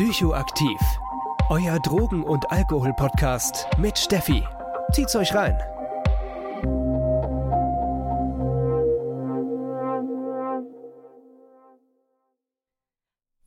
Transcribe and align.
Psychoaktiv. 0.00 0.80
Euer 1.50 1.78
Drogen- 1.78 2.24
und 2.24 2.50
Alkohol-Podcast 2.50 3.66
mit 3.76 3.98
Steffi. 3.98 4.42
Zieht's 4.92 5.14
euch 5.14 5.34
rein. 5.34 5.58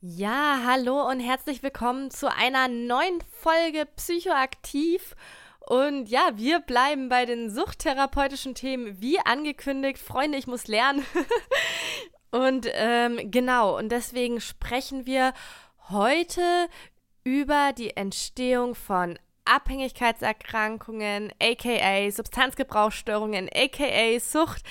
Ja, 0.00 0.60
hallo 0.64 1.10
und 1.10 1.18
herzlich 1.18 1.64
willkommen 1.64 2.12
zu 2.12 2.32
einer 2.32 2.68
neuen 2.68 3.20
Folge 3.32 3.86
Psychoaktiv. 3.96 5.16
Und 5.58 6.08
ja, 6.08 6.30
wir 6.36 6.60
bleiben 6.60 7.08
bei 7.08 7.26
den 7.26 7.50
suchttherapeutischen 7.50 8.54
Themen 8.54 9.00
wie 9.00 9.18
angekündigt. 9.18 9.98
Freunde, 9.98 10.38
ich 10.38 10.46
muss 10.46 10.68
lernen. 10.68 11.04
und 12.30 12.68
ähm, 12.74 13.32
genau, 13.32 13.76
und 13.76 13.88
deswegen 13.88 14.40
sprechen 14.40 15.04
wir 15.04 15.34
heute 15.90 16.68
über 17.24 17.72
die 17.72 17.96
Entstehung 17.96 18.74
von 18.74 19.18
Abhängigkeitserkrankungen, 19.44 21.32
aka 21.40 22.10
Substanzgebrauchsstörungen, 22.10 23.48
aka 23.54 24.18
Sucht, 24.18 24.62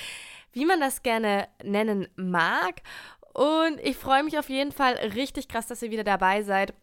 wie 0.51 0.65
man 0.65 0.79
das 0.79 1.03
gerne 1.03 1.47
nennen 1.63 2.07
mag. 2.15 2.81
Und 3.33 3.79
ich 3.81 3.97
freue 3.97 4.23
mich 4.23 4.37
auf 4.37 4.49
jeden 4.49 4.71
Fall 4.71 4.93
richtig 4.93 5.47
krass, 5.47 5.67
dass 5.67 5.81
ihr 5.81 5.91
wieder 5.91 6.03
dabei 6.03 6.43
seid. 6.43 6.73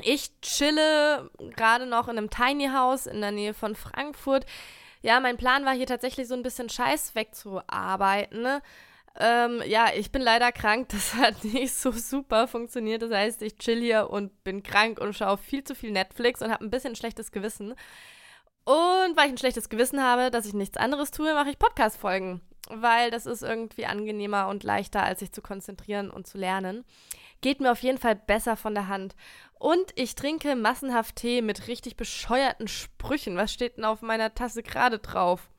Ich 0.00 0.40
chille 0.40 1.30
gerade 1.54 1.86
noch 1.86 2.08
in 2.08 2.18
einem 2.18 2.30
Tiny 2.30 2.68
House 2.68 3.06
in 3.06 3.20
der 3.20 3.30
Nähe 3.30 3.54
von 3.54 3.76
Frankfurt. 3.76 4.44
Ja, 5.02 5.20
mein 5.20 5.36
Plan 5.36 5.64
war 5.64 5.74
hier 5.74 5.86
tatsächlich 5.86 6.26
so 6.26 6.34
ein 6.34 6.42
bisschen 6.42 6.68
Scheiß 6.68 7.14
wegzuarbeiten. 7.14 8.42
Ne? 8.42 8.62
Ähm, 9.16 9.62
ja, 9.66 9.88
ich 9.94 10.10
bin 10.10 10.22
leider 10.22 10.52
krank. 10.52 10.88
Das 10.92 11.14
hat 11.14 11.44
nicht 11.44 11.74
so 11.74 11.92
super 11.92 12.48
funktioniert. 12.48 13.02
Das 13.02 13.12
heißt, 13.12 13.42
ich 13.42 13.58
chill 13.58 13.80
hier 13.80 14.10
und 14.10 14.44
bin 14.44 14.62
krank 14.62 15.00
und 15.00 15.14
schaue 15.14 15.38
viel 15.38 15.64
zu 15.64 15.74
viel 15.74 15.92
Netflix 15.92 16.42
und 16.42 16.50
habe 16.50 16.64
ein 16.64 16.70
bisschen 16.70 16.96
schlechtes 16.96 17.32
Gewissen. 17.32 17.74
Und 18.64 19.16
weil 19.16 19.26
ich 19.26 19.32
ein 19.32 19.38
schlechtes 19.38 19.68
Gewissen 19.68 20.02
habe, 20.02 20.30
dass 20.30 20.46
ich 20.46 20.54
nichts 20.54 20.78
anderes 20.78 21.10
tue, 21.10 21.34
mache 21.34 21.50
ich 21.50 21.58
Podcast-Folgen. 21.58 22.40
Weil 22.70 23.10
das 23.10 23.26
ist 23.26 23.42
irgendwie 23.42 23.84
angenehmer 23.84 24.48
und 24.48 24.64
leichter, 24.64 25.02
als 25.02 25.20
sich 25.20 25.32
zu 25.32 25.42
konzentrieren 25.42 26.10
und 26.10 26.26
zu 26.26 26.38
lernen. 26.38 26.84
Geht 27.42 27.60
mir 27.60 27.70
auf 27.70 27.82
jeden 27.82 27.98
Fall 27.98 28.16
besser 28.16 28.56
von 28.56 28.74
der 28.74 28.88
Hand. 28.88 29.14
Und 29.58 29.92
ich 29.96 30.14
trinke 30.14 30.56
massenhaft 30.56 31.16
Tee 31.16 31.42
mit 31.42 31.68
richtig 31.68 31.96
bescheuerten 31.96 32.68
Sprüchen. 32.68 33.36
Was 33.36 33.52
steht 33.52 33.76
denn 33.76 33.84
auf 33.84 34.00
meiner 34.00 34.34
Tasse 34.34 34.62
gerade 34.62 34.98
drauf? 34.98 35.50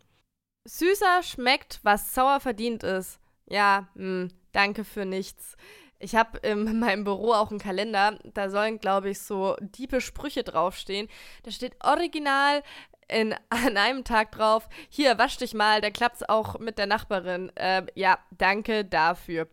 Süßer 0.68 1.22
schmeckt, 1.22 1.80
was 1.84 2.16
sauer 2.16 2.40
verdient 2.40 2.82
ist. 2.82 3.20
Ja, 3.48 3.88
mh, 3.96 4.04
hm, 4.04 4.32
danke 4.52 4.84
für 4.84 5.06
nichts. 5.06 5.56
Ich 6.00 6.16
habe 6.16 6.38
in 6.48 6.80
meinem 6.80 7.04
Büro 7.04 7.34
auch 7.34 7.50
einen 7.50 7.60
Kalender, 7.60 8.18
da 8.24 8.50
sollen, 8.50 8.80
glaube 8.80 9.10
ich, 9.10 9.22
so 9.22 9.56
diepe 9.60 10.02
Sprüche 10.02 10.44
draufstehen. 10.44 11.08
Da 11.44 11.52
steht 11.52 11.76
original 11.84 12.64
in, 13.08 13.34
an 13.50 13.78
einem 13.78 14.04
Tag 14.04 14.32
drauf, 14.32 14.68
hier, 14.90 15.18
wasch 15.18 15.38
dich 15.38 15.54
mal, 15.54 15.82
da 15.82 15.90
klappt's 15.90 16.24
auch 16.24 16.60
mit 16.60 16.78
der 16.78 16.88
Nachbarin. 16.88 17.56
Äh, 17.56 17.86
ja, 17.96 18.20
danke 18.32 18.86
dafür. 18.86 19.48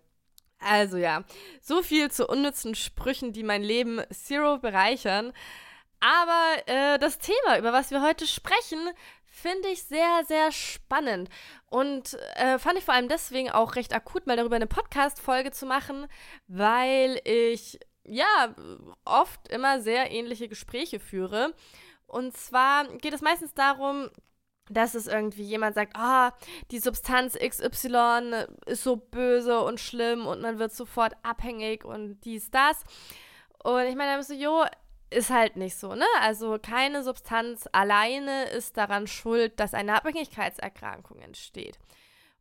Also 0.59 0.97
ja, 0.97 1.25
so 1.61 1.83
viel 1.83 2.11
zu 2.11 2.27
unnützen 2.29 2.77
Sprüchen, 2.77 3.33
die 3.33 3.43
mein 3.43 3.63
Leben 3.63 4.01
zero 4.13 4.59
bereichern. 4.59 5.33
Aber 5.99 6.57
äh, 6.67 6.99
das 6.99 7.19
Thema, 7.19 7.59
über 7.59 7.73
was 7.73 7.91
wir 7.91 8.03
heute 8.03 8.27
sprechen, 8.27 8.91
finde 9.33 9.69
ich 9.69 9.83
sehr, 9.85 10.25
sehr 10.29 10.53
spannend. 10.53 11.31
Und 11.71 12.19
äh, 12.35 12.59
fand 12.59 12.79
ich 12.79 12.85
vor 12.85 12.95
allem 12.95 13.09
deswegen 13.09 13.51
auch 13.51 13.77
recht 13.77 13.95
akut, 13.95 14.27
mal 14.27 14.37
darüber 14.37 14.57
eine 14.57 14.67
Podcast-Folge 14.67 15.51
zu 15.51 15.65
machen, 15.65 16.07
weil 16.49 17.19
ich 17.25 17.81
ja 18.05 18.55
oft 19.05 19.49
immer 19.49 19.81
sehr 19.81 20.11
ähnliche 20.11 20.49
Gespräche 20.49 21.01
führe. 21.01 21.55
Und 22.07 22.37
zwar 22.37 22.87
geht 22.99 23.15
es 23.15 23.23
meistens 23.23 23.55
darum, 23.55 24.11
dass 24.69 24.95
es 24.95 25.07
irgendwie 25.07 25.45
jemand 25.45 25.75
sagt, 25.75 25.97
ah, 25.97 26.29
oh, 26.29 26.47
die 26.71 26.79
Substanz 26.79 27.37
XY 27.37 28.47
ist 28.67 28.85
so 28.85 28.97
böse 28.97 29.61
und 29.61 29.81
schlimm 29.81 30.27
und 30.27 30.43
man 30.43 30.59
wird 30.59 30.73
sofort 30.73 31.15
abhängig 31.23 31.85
und 31.85 32.21
dies, 32.21 32.51
das. 32.51 32.85
Und 33.65 33.87
ich 33.87 33.97
meine, 33.97 34.13
da 34.13 34.17
bist 34.19 34.31
du, 34.31 34.35
jo, 34.35 34.65
ist 35.13 35.31
halt 35.31 35.57
nicht 35.57 35.77
so, 35.77 35.95
ne? 35.95 36.07
Also 36.21 36.59
keine 36.61 37.03
Substanz 37.03 37.69
alleine 37.73 38.45
ist 38.51 38.77
daran 38.77 39.07
schuld, 39.07 39.59
dass 39.61 39.75
eine 39.75 39.95
Abhängigkeitserkrankung 39.95 41.19
entsteht. 41.21 41.79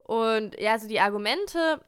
Und 0.03 0.59
ja, 0.59 0.77
so 0.77 0.87
die 0.87 0.99
Argumente, 0.99 1.83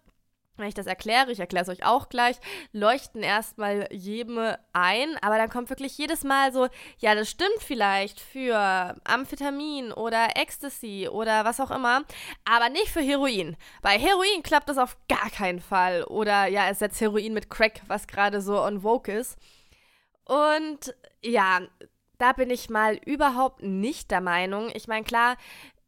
wenn 0.56 0.68
ich 0.68 0.76
das 0.76 0.86
erkläre, 0.86 1.32
ich 1.32 1.40
erkläre 1.40 1.64
es 1.64 1.70
euch 1.70 1.86
auch 1.86 2.10
gleich, 2.10 2.38
leuchten 2.72 3.24
erstmal 3.24 3.88
jedem 3.92 4.38
ein, 4.72 5.18
aber 5.22 5.38
dann 5.38 5.50
kommt 5.50 5.70
wirklich 5.70 5.98
jedes 5.98 6.24
Mal 6.24 6.54
so, 6.54 6.68
ja, 7.00 7.16
das 7.16 7.30
stimmt 7.30 7.60
vielleicht 7.60 8.20
für 8.20 8.96
Amphetamin 9.04 9.92
oder 9.92 10.38
Ecstasy 10.38 11.10
oder 11.12 11.44
was 11.44 11.60
auch 11.60 11.72
immer, 11.72 12.04
aber 12.46 12.70
nicht 12.70 12.90
für 12.90 13.02
Heroin. 13.02 13.58
Bei 13.82 13.98
Heroin 13.98 14.44
klappt 14.44 14.70
das 14.70 14.78
auf 14.78 14.96
gar 15.10 15.30
keinen 15.32 15.60
Fall. 15.60 16.04
Oder 16.04 16.48
ja, 16.48 16.70
es 16.70 16.80
setzt 16.80 17.02
Heroin 17.02 17.34
mit 17.34 17.50
Crack, 17.50 17.82
was 17.88 18.08
gerade 18.08 18.42
so 18.42 18.62
on 18.62 18.82
vogue 18.82 19.14
ist. 19.14 19.38
Und 20.26 20.96
ja, 21.22 21.62
da 22.18 22.34
bin 22.34 22.50
ich 22.50 22.70
mal 22.70 22.96
überhaupt 23.06 23.62
nicht 23.64 24.12
der 24.12 24.22
Meinung. 24.22 24.70
Ich 24.74 24.88
meine, 24.88 25.04
klar, 25.04 25.38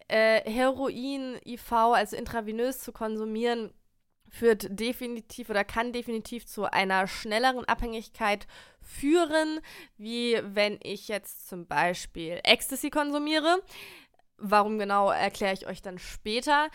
äh, 0.08 0.42
Heroin, 0.50 1.40
IV, 1.46 1.72
also 1.72 2.16
intravenös 2.16 2.80
zu 2.80 2.92
konsumieren, 2.92 3.74
führt 4.30 4.68
definitiv 4.70 5.50
oder 5.50 5.64
kann 5.64 5.94
definitiv 5.94 6.46
zu 6.46 6.66
einer 6.66 7.08
schnelleren 7.08 7.66
Abhängigkeit 7.66 8.48
führen, 8.82 9.62
wie 9.98 10.40
wenn 10.44 10.78
ich 10.84 11.08
jetzt 11.08 11.48
zum 11.48 11.68
Beispiel 11.68 12.42
Ecstasy 12.44 12.90
konsumiere. 12.90 13.62
Warum 14.38 14.78
genau, 14.78 15.10
erkläre 15.10 15.54
ich 15.54 15.68
euch 15.68 15.82
dann 15.82 15.98
später. 15.98 16.70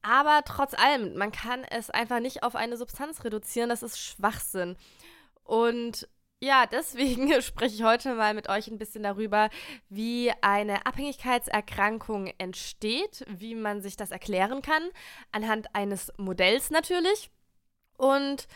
Aber 0.00 0.42
trotz 0.44 0.74
allem, 0.74 1.14
man 1.16 1.30
kann 1.30 1.64
es 1.64 1.90
einfach 1.90 2.20
nicht 2.20 2.42
auf 2.42 2.56
eine 2.56 2.76
Substanz 2.76 3.24
reduzieren. 3.24 3.68
Das 3.68 3.82
ist 3.82 3.98
Schwachsinn. 3.98 4.76
Und 5.44 6.08
ja, 6.42 6.66
deswegen 6.66 7.30
spreche 7.42 7.76
ich 7.76 7.84
heute 7.84 8.14
mal 8.14 8.34
mit 8.34 8.48
euch 8.48 8.66
ein 8.66 8.76
bisschen 8.78 9.04
darüber, 9.04 9.48
wie 9.88 10.32
eine 10.40 10.84
Abhängigkeitserkrankung 10.86 12.32
entsteht, 12.38 13.24
wie 13.28 13.54
man 13.54 13.80
sich 13.80 13.96
das 13.96 14.10
erklären 14.10 14.60
kann, 14.60 14.82
anhand 15.30 15.68
eines 15.72 16.12
Modells 16.16 16.70
natürlich. 16.70 17.30
Und 17.96 18.48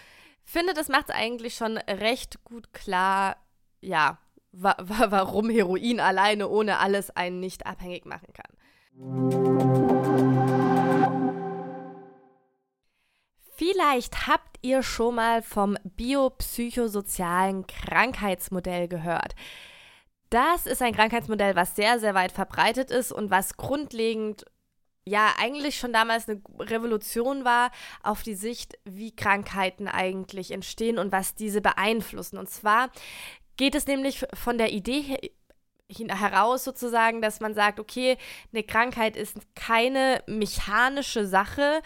finde, 0.42 0.74
das 0.74 0.88
macht 0.88 1.10
es 1.10 1.14
eigentlich 1.14 1.54
schon 1.54 1.78
recht 1.78 2.42
gut 2.42 2.72
klar, 2.72 3.36
ja, 3.80 4.18
wa 4.50 4.74
warum 4.78 5.48
Heroin 5.48 6.00
alleine 6.00 6.48
ohne 6.48 6.78
alles 6.78 7.10
einen 7.10 7.38
nicht 7.38 7.66
abhängig 7.66 8.04
machen 8.04 8.32
kann. 8.32 9.95
Vielleicht 13.56 14.26
habt 14.26 14.58
ihr 14.60 14.82
schon 14.82 15.14
mal 15.14 15.42
vom 15.42 15.78
biopsychosozialen 15.82 17.66
Krankheitsmodell 17.66 18.86
gehört. 18.86 19.34
Das 20.28 20.66
ist 20.66 20.82
ein 20.82 20.94
Krankheitsmodell, 20.94 21.56
was 21.56 21.74
sehr, 21.74 21.98
sehr 21.98 22.14
weit 22.14 22.32
verbreitet 22.32 22.90
ist 22.90 23.12
und 23.12 23.30
was 23.30 23.56
grundlegend 23.56 24.44
ja 25.06 25.32
eigentlich 25.38 25.78
schon 25.78 25.92
damals 25.92 26.28
eine 26.28 26.42
Revolution 26.58 27.44
war 27.44 27.70
auf 28.02 28.22
die 28.22 28.34
Sicht, 28.34 28.76
wie 28.84 29.14
Krankheiten 29.14 29.88
eigentlich 29.88 30.50
entstehen 30.50 30.98
und 30.98 31.12
was 31.12 31.34
diese 31.34 31.62
beeinflussen. 31.62 32.38
Und 32.38 32.50
zwar 32.50 32.90
geht 33.56 33.74
es 33.74 33.86
nämlich 33.86 34.26
von 34.34 34.58
der 34.58 34.72
Idee 34.72 35.32
heraus 35.88 36.64
sozusagen, 36.64 37.22
dass 37.22 37.40
man 37.40 37.54
sagt, 37.54 37.78
okay, 37.80 38.18
eine 38.52 38.64
Krankheit 38.64 39.16
ist 39.16 39.38
keine 39.54 40.22
mechanische 40.26 41.26
Sache, 41.26 41.80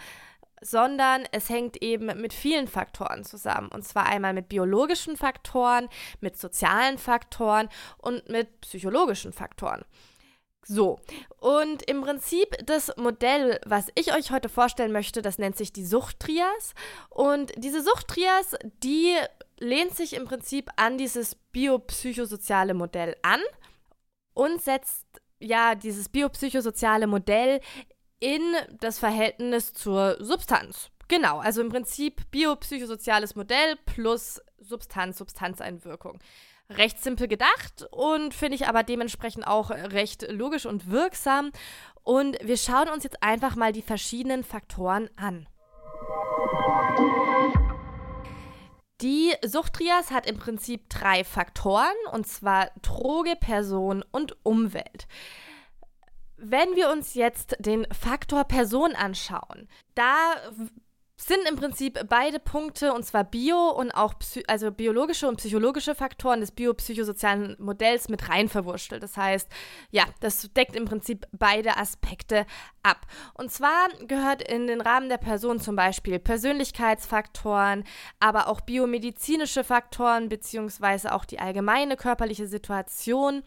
sondern 0.61 1.23
es 1.31 1.49
hängt 1.49 1.81
eben 1.81 2.05
mit 2.21 2.33
vielen 2.33 2.67
Faktoren 2.67 3.23
zusammen. 3.23 3.69
Und 3.69 3.83
zwar 3.83 4.05
einmal 4.05 4.33
mit 4.33 4.47
biologischen 4.47 5.17
Faktoren, 5.17 5.89
mit 6.19 6.37
sozialen 6.37 6.97
Faktoren 6.97 7.67
und 7.97 8.29
mit 8.29 8.61
psychologischen 8.61 9.33
Faktoren. 9.33 9.83
So, 10.63 10.99
und 11.39 11.81
im 11.89 12.01
Prinzip 12.01 12.55
das 12.65 12.95
Modell, 12.95 13.59
was 13.65 13.87
ich 13.95 14.13
euch 14.13 14.29
heute 14.31 14.47
vorstellen 14.47 14.91
möchte, 14.91 15.23
das 15.23 15.39
nennt 15.39 15.57
sich 15.57 15.73
die 15.73 15.85
Suchttrias. 15.85 16.75
Und 17.09 17.51
diese 17.57 17.81
Suchttrias, 17.81 18.55
die 18.83 19.15
lehnt 19.59 19.95
sich 19.95 20.13
im 20.13 20.25
Prinzip 20.25 20.69
an 20.75 20.97
dieses 20.99 21.35
biopsychosoziale 21.35 22.75
Modell 22.75 23.15
an 23.23 23.41
und 24.33 24.61
setzt 24.61 25.05
ja 25.39 25.73
dieses 25.73 26.09
biopsychosoziale 26.09 27.07
Modell 27.07 27.59
in 28.21 28.55
das 28.79 28.99
Verhältnis 28.99 29.73
zur 29.73 30.15
Substanz. 30.23 30.89
Genau, 31.09 31.39
also 31.39 31.59
im 31.59 31.67
Prinzip 31.67 32.31
biopsychosoziales 32.31 33.35
Modell 33.35 33.75
plus 33.85 34.39
Substanz, 34.59 35.17
Substanzeinwirkung. 35.17 36.19
Recht 36.69 37.03
simpel 37.03 37.27
gedacht 37.27 37.85
und 37.91 38.33
finde 38.33 38.55
ich 38.55 38.67
aber 38.69 38.83
dementsprechend 38.83 39.45
auch 39.45 39.71
recht 39.71 40.25
logisch 40.31 40.65
und 40.65 40.89
wirksam. 40.89 41.51
Und 42.03 42.37
wir 42.41 42.55
schauen 42.55 42.87
uns 42.87 43.03
jetzt 43.03 43.21
einfach 43.21 43.57
mal 43.57 43.73
die 43.73 43.81
verschiedenen 43.81 44.45
Faktoren 44.45 45.09
an. 45.17 45.47
Die 49.01 49.33
Suchtrias 49.43 50.11
hat 50.11 50.27
im 50.27 50.37
Prinzip 50.37 50.87
drei 50.89 51.23
Faktoren, 51.23 51.95
und 52.11 52.27
zwar 52.27 52.69
Droge, 52.83 53.35
Person 53.35 54.05
und 54.11 54.37
Umwelt. 54.45 55.07
Wenn 56.43 56.75
wir 56.75 56.89
uns 56.89 57.13
jetzt 57.13 57.55
den 57.59 57.85
Faktor 57.93 58.45
Person 58.45 58.95
anschauen, 58.95 59.69
da 59.93 60.35
sind 61.23 61.47
im 61.47 61.55
Prinzip 61.55 61.99
beide 62.09 62.39
Punkte, 62.39 62.93
und 62.93 63.05
zwar 63.05 63.23
Bio 63.23 63.69
und 63.69 63.91
auch 63.91 64.15
also 64.47 64.71
biologische 64.71 65.27
und 65.27 65.37
psychologische 65.37 65.93
Faktoren 65.93 66.39
des 66.39 66.51
biopsychosozialen 66.51 67.55
Modells 67.59 68.09
mit 68.09 68.29
rein 68.29 68.49
verwurschtelt. 68.49 69.03
Das 69.03 69.17
heißt, 69.17 69.47
ja, 69.91 70.05
das 70.19 70.51
deckt 70.53 70.75
im 70.75 70.85
Prinzip 70.85 71.27
beide 71.31 71.77
Aspekte 71.77 72.45
ab. 72.81 73.05
Und 73.35 73.51
zwar 73.51 73.89
gehört 74.07 74.41
in 74.41 74.65
den 74.65 74.81
Rahmen 74.81 75.09
der 75.09 75.17
Person 75.17 75.59
zum 75.59 75.75
Beispiel 75.75 76.17
Persönlichkeitsfaktoren, 76.17 77.83
aber 78.19 78.47
auch 78.47 78.61
biomedizinische 78.61 79.63
Faktoren, 79.63 80.29
beziehungsweise 80.29 81.13
auch 81.13 81.25
die 81.25 81.39
allgemeine 81.39 81.97
körperliche 81.97 82.47
Situation, 82.47 83.43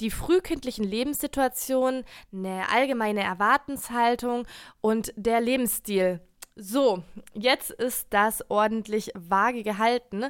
die 0.00 0.10
frühkindlichen 0.10 0.84
Lebenssituationen, 0.84 2.04
eine 2.32 2.70
allgemeine 2.72 3.22
Erwartenshaltung 3.22 4.46
und 4.80 5.12
der 5.16 5.40
Lebensstil 5.40 6.20
so, 6.56 7.02
jetzt 7.34 7.70
ist 7.70 8.08
das 8.10 8.42
ordentlich 8.50 9.12
vage 9.14 9.62
gehalten. 9.62 10.26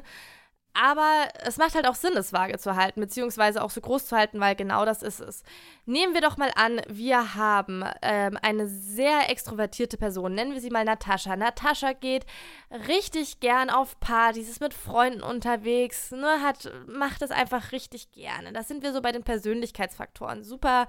Aber 0.79 1.27
es 1.43 1.57
macht 1.57 1.73
halt 1.73 1.87
auch 1.87 1.95
Sinn, 1.95 2.15
es 2.15 2.33
vage 2.33 2.59
zu 2.59 2.75
halten, 2.75 3.01
beziehungsweise 3.01 3.63
auch 3.63 3.71
so 3.71 3.81
groß 3.81 4.05
zu 4.05 4.15
halten, 4.15 4.39
weil 4.39 4.55
genau 4.55 4.85
das 4.85 5.01
ist 5.01 5.19
es. 5.19 5.41
Nehmen 5.87 6.13
wir 6.13 6.21
doch 6.21 6.37
mal 6.37 6.51
an, 6.53 6.81
wir 6.87 7.33
haben 7.33 7.83
ähm, 8.03 8.37
eine 8.43 8.67
sehr 8.67 9.31
extrovertierte 9.31 9.97
Person, 9.97 10.35
nennen 10.35 10.53
wir 10.53 10.61
sie 10.61 10.69
mal 10.69 10.85
Natascha. 10.85 11.35
Natascha 11.35 11.93
geht 11.93 12.27
richtig 12.87 13.39
gern 13.39 13.71
auf 13.71 13.99
Partys, 13.99 14.49
ist 14.49 14.61
mit 14.61 14.75
Freunden 14.75 15.23
unterwegs, 15.23 16.11
ne, 16.11 16.43
hat, 16.43 16.71
macht 16.85 17.23
es 17.23 17.31
einfach 17.31 17.71
richtig 17.71 18.11
gerne. 18.11 18.53
Das 18.53 18.67
sind 18.67 18.83
wir 18.83 18.93
so 18.93 19.01
bei 19.01 19.11
den 19.11 19.23
Persönlichkeitsfaktoren. 19.23 20.43
Super, 20.43 20.85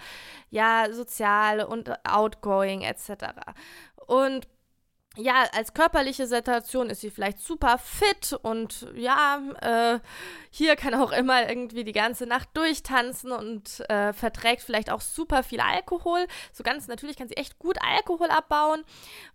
ja, 0.50 0.92
sozial 0.92 1.62
und 1.62 1.90
outgoing 2.04 2.82
etc. 2.82 3.24
Und 4.06 4.46
ja, 5.18 5.44
als 5.52 5.74
körperliche 5.74 6.28
Situation 6.28 6.90
ist 6.90 7.00
sie 7.00 7.10
vielleicht 7.10 7.40
super 7.40 7.76
fit 7.78 8.38
und 8.42 8.86
ja, 8.94 9.40
äh, 9.60 9.98
hier 10.50 10.76
kann 10.76 10.94
auch 10.94 11.10
immer 11.10 11.48
irgendwie 11.48 11.82
die 11.82 11.92
ganze 11.92 12.24
Nacht 12.24 12.48
durchtanzen 12.54 13.32
und 13.32 13.80
äh, 13.90 14.12
verträgt 14.12 14.62
vielleicht 14.62 14.90
auch 14.90 15.00
super 15.00 15.42
viel 15.42 15.60
Alkohol. 15.60 16.26
So 16.52 16.62
ganz 16.62 16.86
natürlich 16.86 17.16
kann 17.16 17.26
sie 17.26 17.36
echt 17.36 17.58
gut 17.58 17.78
Alkohol 17.82 18.30
abbauen. 18.30 18.84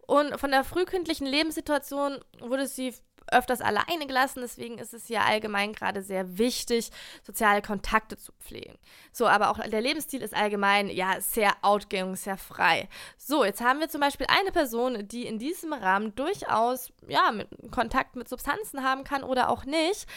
Und 0.08 0.40
von 0.40 0.52
der 0.52 0.64
frühkindlichen 0.64 1.28
Lebenssituation 1.28 2.20
wurde 2.40 2.66
sie 2.68 2.94
öfters 3.34 3.62
alleine 3.62 4.08
gelassen. 4.08 4.42
Deswegen 4.42 4.78
ist 4.78 4.94
es 4.94 5.10
ja 5.10 5.24
allgemein 5.24 5.74
gerade 5.74 6.02
sehr 6.02 6.38
wichtig, 6.38 6.90
soziale 7.24 7.62
Kontakte 7.62 8.18
zu 8.18 8.32
pflegen. 8.34 8.78
So, 9.12 9.28
aber 9.28 9.50
auch 9.50 9.60
der 9.60 9.82
Lebensstil 9.82 10.22
ist 10.22 10.36
allgemein 10.36 10.90
ja 10.90 11.20
sehr 11.20 11.54
outgoing, 11.62 12.16
sehr 12.16 12.38
frei. 12.38 12.88
So, 13.18 13.44
jetzt 13.44 13.62
haben 13.62 13.80
wir 13.80 13.90
zum 13.90 14.02
Beispiel 14.02 14.28
eine 14.30 14.52
Person, 14.52 15.08
die 15.08 15.26
in 15.26 15.40
diesem 15.40 15.74
Rahmen 15.74 16.16
durchaus 16.16 16.92
ja 17.08 17.32
mit 17.32 17.48
Kontakt 17.72 18.16
mit 18.16 18.30
Substanzen 18.30 18.84
haben 18.84 19.04
kann 19.04 19.24
oder 19.24 19.50
auch 19.50 19.66
nicht. 19.66 20.08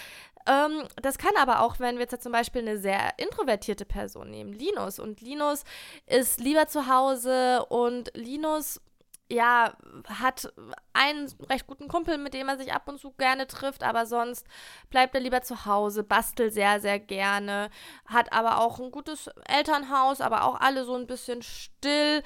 Ähm, 0.47 0.85
das 1.03 1.19
kann 1.19 1.33
aber 1.37 1.61
auch, 1.61 1.81
wenn 1.81 1.97
wir 1.97 2.07
jetzt 2.07 2.23
zum 2.23 2.33
Beispiel 2.33 2.63
eine 2.63 2.79
sehr 2.79 3.19
introvertierte 3.19 3.85
Person 3.85 4.31
nehmen, 4.31 4.53
Linus. 4.53 4.99
Und 4.99 5.21
Linus 5.21 5.65
ist 6.07 6.41
lieber 6.41 6.69
zu 6.69 6.89
Hause 6.89 7.67
und 7.67 8.11
Linus 8.15 8.81
ja, 9.29 9.77
hat 10.09 10.53
einen 10.93 11.29
recht 11.51 11.67
guten 11.67 11.89
Kumpel, 11.89 12.17
mit 12.19 12.35
dem 12.35 12.49
er 12.49 12.59
sich 12.59 12.73
ab 12.73 12.89
und 12.89 13.01
zu 13.01 13.11
gerne 13.13 13.47
trifft, 13.47 13.83
aber 13.83 14.07
sonst 14.07 14.47
bleibt 14.89 15.15
er 15.15 15.21
lieber 15.21 15.43
zu 15.43 15.67
Hause, 15.67 16.05
bastelt 16.05 16.55
sehr, 16.55 16.81
sehr 16.81 17.01
gerne, 17.01 17.71
hat 18.07 18.33
aber 18.33 18.61
auch 18.61 18.79
ein 18.79 18.91
gutes 18.93 19.29
Elternhaus, 19.49 20.21
aber 20.21 20.45
auch 20.45 20.61
alle 20.61 20.85
so 20.85 20.95
ein 20.95 21.07
bisschen 21.07 21.43
still. 21.43 22.23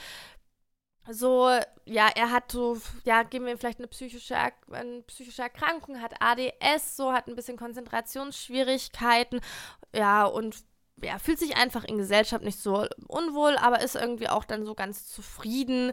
So, 1.08 1.48
ja, 1.86 2.08
er 2.14 2.30
hat 2.30 2.52
so, 2.52 2.76
ja, 3.04 3.22
geben 3.22 3.46
wir 3.46 3.56
vielleicht 3.56 3.78
eine 3.78 3.88
psychische, 3.88 4.36
eine 4.70 5.02
psychische 5.06 5.42
Erkrankung, 5.42 6.00
hat 6.00 6.14
ADS, 6.20 6.96
so, 6.96 7.12
hat 7.12 7.26
ein 7.26 7.34
bisschen 7.34 7.56
Konzentrationsschwierigkeiten, 7.56 9.40
ja, 9.94 10.24
und 10.24 10.56
ja, 11.02 11.18
fühlt 11.18 11.38
sich 11.38 11.56
einfach 11.56 11.84
in 11.84 11.96
Gesellschaft 11.96 12.44
nicht 12.44 12.60
so 12.60 12.86
unwohl, 13.08 13.56
aber 13.56 13.80
ist 13.80 13.96
irgendwie 13.96 14.28
auch 14.28 14.44
dann 14.44 14.66
so 14.66 14.74
ganz 14.74 15.08
zufrieden 15.08 15.92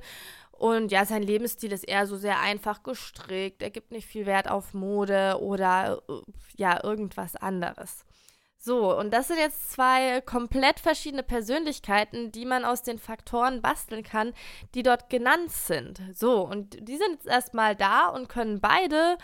und 0.57 0.91
ja, 0.91 1.05
sein 1.05 1.21
Lebensstil 1.21 1.71
ist 1.71 1.87
eher 1.87 2.07
so 2.07 2.17
sehr 2.17 2.39
einfach 2.39 2.81
gestrickt. 2.81 3.61
Er 3.61 3.69
gibt 3.69 3.91
nicht 3.91 4.07
viel 4.07 4.25
Wert 4.25 4.49
auf 4.49 4.73
Mode 4.73 5.39
oder 5.39 6.01
äh, 6.09 6.13
ja, 6.55 6.83
irgendwas 6.83 7.35
anderes. 7.35 8.05
So, 8.57 8.97
und 8.97 9.13
das 9.13 9.27
sind 9.27 9.37
jetzt 9.37 9.71
zwei 9.71 10.19
komplett 10.21 10.79
verschiedene 10.79 11.21
Persönlichkeiten, 11.21 12.31
die 12.31 12.45
man 12.45 12.65
aus 12.65 12.81
den 12.81 12.97
Faktoren 12.97 13.61
basteln 13.61 14.03
kann, 14.03 14.33
die 14.73 14.81
dort 14.81 15.09
genannt 15.09 15.51
sind. 15.51 16.01
So, 16.13 16.41
und 16.41 16.75
die 16.81 16.97
sind 16.97 17.11
jetzt 17.11 17.27
erstmal 17.27 17.75
da 17.75 18.07
und 18.07 18.27
können 18.27 18.59
beide 18.59 19.17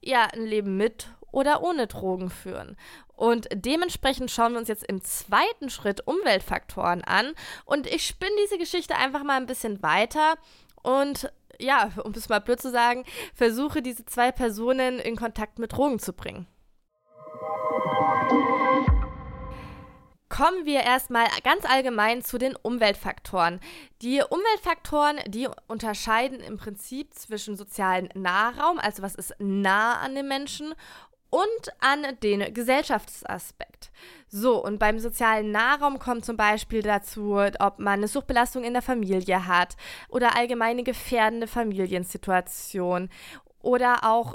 ja 0.00 0.24
ein 0.32 0.44
Leben 0.44 0.76
mit 0.76 1.06
oder 1.30 1.62
ohne 1.62 1.86
Drogen 1.86 2.28
führen. 2.28 2.76
Und 3.14 3.48
dementsprechend 3.52 4.30
schauen 4.30 4.52
wir 4.52 4.58
uns 4.58 4.68
jetzt 4.68 4.84
im 4.84 5.00
zweiten 5.02 5.70
Schritt 5.70 6.06
Umweltfaktoren 6.06 7.04
an. 7.04 7.34
Und 7.64 7.86
ich 7.86 8.04
spinne 8.04 8.32
diese 8.42 8.58
Geschichte 8.58 8.96
einfach 8.96 9.22
mal 9.22 9.36
ein 9.36 9.46
bisschen 9.46 9.82
weiter 9.82 10.34
und 10.82 11.32
ja, 11.58 11.90
um 12.04 12.12
es 12.12 12.28
mal 12.28 12.40
blöd 12.40 12.60
zu 12.60 12.70
sagen, 12.70 13.04
versuche 13.34 13.82
diese 13.82 14.04
zwei 14.04 14.32
Personen 14.32 14.98
in 14.98 15.16
Kontakt 15.16 15.58
mit 15.58 15.72
Drogen 15.72 15.98
zu 15.98 16.12
bringen. 16.12 16.46
Kommen 20.28 20.64
wir 20.64 20.80
erstmal 20.80 21.26
ganz 21.44 21.66
allgemein 21.66 22.22
zu 22.22 22.38
den 22.38 22.56
Umweltfaktoren. 22.56 23.60
Die 24.00 24.22
Umweltfaktoren, 24.22 25.20
die 25.26 25.46
unterscheiden 25.68 26.40
im 26.40 26.56
Prinzip 26.56 27.12
zwischen 27.12 27.54
sozialen 27.54 28.08
Nahraum, 28.14 28.78
also 28.78 29.02
was 29.02 29.14
ist 29.14 29.34
nah 29.38 30.00
an 30.00 30.14
den 30.14 30.26
Menschen, 30.28 30.74
und 31.32 31.72
an 31.80 32.04
den 32.22 32.52
Gesellschaftsaspekt. 32.52 33.90
So, 34.28 34.62
und 34.62 34.78
beim 34.78 34.98
sozialen 34.98 35.50
Nahraum 35.50 35.98
kommt 35.98 36.26
zum 36.26 36.36
Beispiel 36.36 36.82
dazu, 36.82 37.36
ob 37.58 37.78
man 37.78 37.94
eine 37.94 38.08
Suchtbelastung 38.08 38.64
in 38.64 38.74
der 38.74 38.82
Familie 38.82 39.46
hat 39.46 39.76
oder 40.10 40.36
allgemeine 40.36 40.82
gefährdende 40.82 41.46
Familiensituation 41.46 43.08
oder 43.62 44.04
auch 44.04 44.34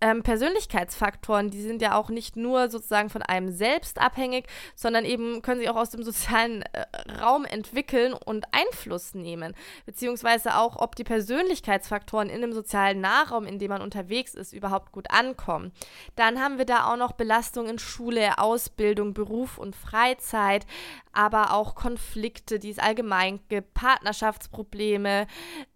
ähm, 0.00 0.22
Persönlichkeitsfaktoren, 0.22 1.50
die 1.50 1.62
sind 1.62 1.82
ja 1.82 1.94
auch 1.96 2.08
nicht 2.08 2.36
nur 2.36 2.70
sozusagen 2.70 3.10
von 3.10 3.22
einem 3.22 3.50
selbst 3.50 4.00
abhängig, 4.00 4.46
sondern 4.74 5.04
eben 5.04 5.42
können 5.42 5.60
sich 5.60 5.68
auch 5.68 5.76
aus 5.76 5.90
dem 5.90 6.02
sozialen 6.02 6.62
äh, 6.72 6.84
Raum 7.20 7.44
entwickeln 7.44 8.12
und 8.12 8.46
Einfluss 8.52 9.14
nehmen. 9.14 9.54
Beziehungsweise 9.86 10.56
auch, 10.56 10.76
ob 10.76 10.96
die 10.96 11.04
Persönlichkeitsfaktoren 11.04 12.30
in 12.30 12.40
dem 12.40 12.52
sozialen 12.52 13.00
Nahraum, 13.00 13.44
in 13.44 13.58
dem 13.58 13.70
man 13.70 13.82
unterwegs 13.82 14.34
ist, 14.34 14.52
überhaupt 14.52 14.92
gut 14.92 15.10
ankommen. 15.10 15.72
Dann 16.16 16.40
haben 16.40 16.58
wir 16.58 16.64
da 16.64 16.92
auch 16.92 16.96
noch 16.96 17.12
Belastungen 17.12 17.72
in 17.72 17.78
Schule, 17.78 18.38
Ausbildung, 18.38 19.14
Beruf 19.14 19.58
und 19.58 19.74
Freizeit, 19.74 20.66
aber 21.12 21.52
auch 21.52 21.74
Konflikte, 21.74 22.58
die 22.58 22.70
es 22.70 22.78
allgemein 22.78 23.40
gibt, 23.48 23.74
Partnerschaftsprobleme, 23.74 25.26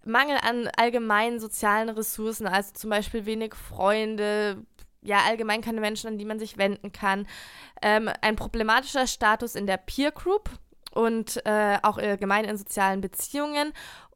Mangel 0.04 0.38
an 0.42 0.68
allgemeinen 0.76 1.40
sozialen 1.40 1.88
Ressourcen, 1.88 2.46
also 2.46 2.72
zum 2.72 2.90
Beispiel 2.90 3.26
wenig 3.26 3.54
Freunde, 3.54 4.64
ja, 5.02 5.20
allgemein 5.26 5.60
keine 5.60 5.80
Menschen, 5.80 6.08
an 6.08 6.18
die 6.18 6.24
man 6.24 6.38
sich 6.38 6.58
wenden 6.58 6.92
kann. 6.92 7.26
Ähm, 7.82 8.10
ein 8.20 8.36
problematischer 8.36 9.06
Status 9.06 9.54
in 9.54 9.66
der 9.66 9.76
Peer 9.76 10.12
Group 10.12 10.50
und 10.92 11.44
äh, 11.46 11.78
auch 11.82 11.98
allgemein 11.98 12.44
in 12.44 12.56
sozialen 12.56 13.00
Beziehungen 13.00 13.72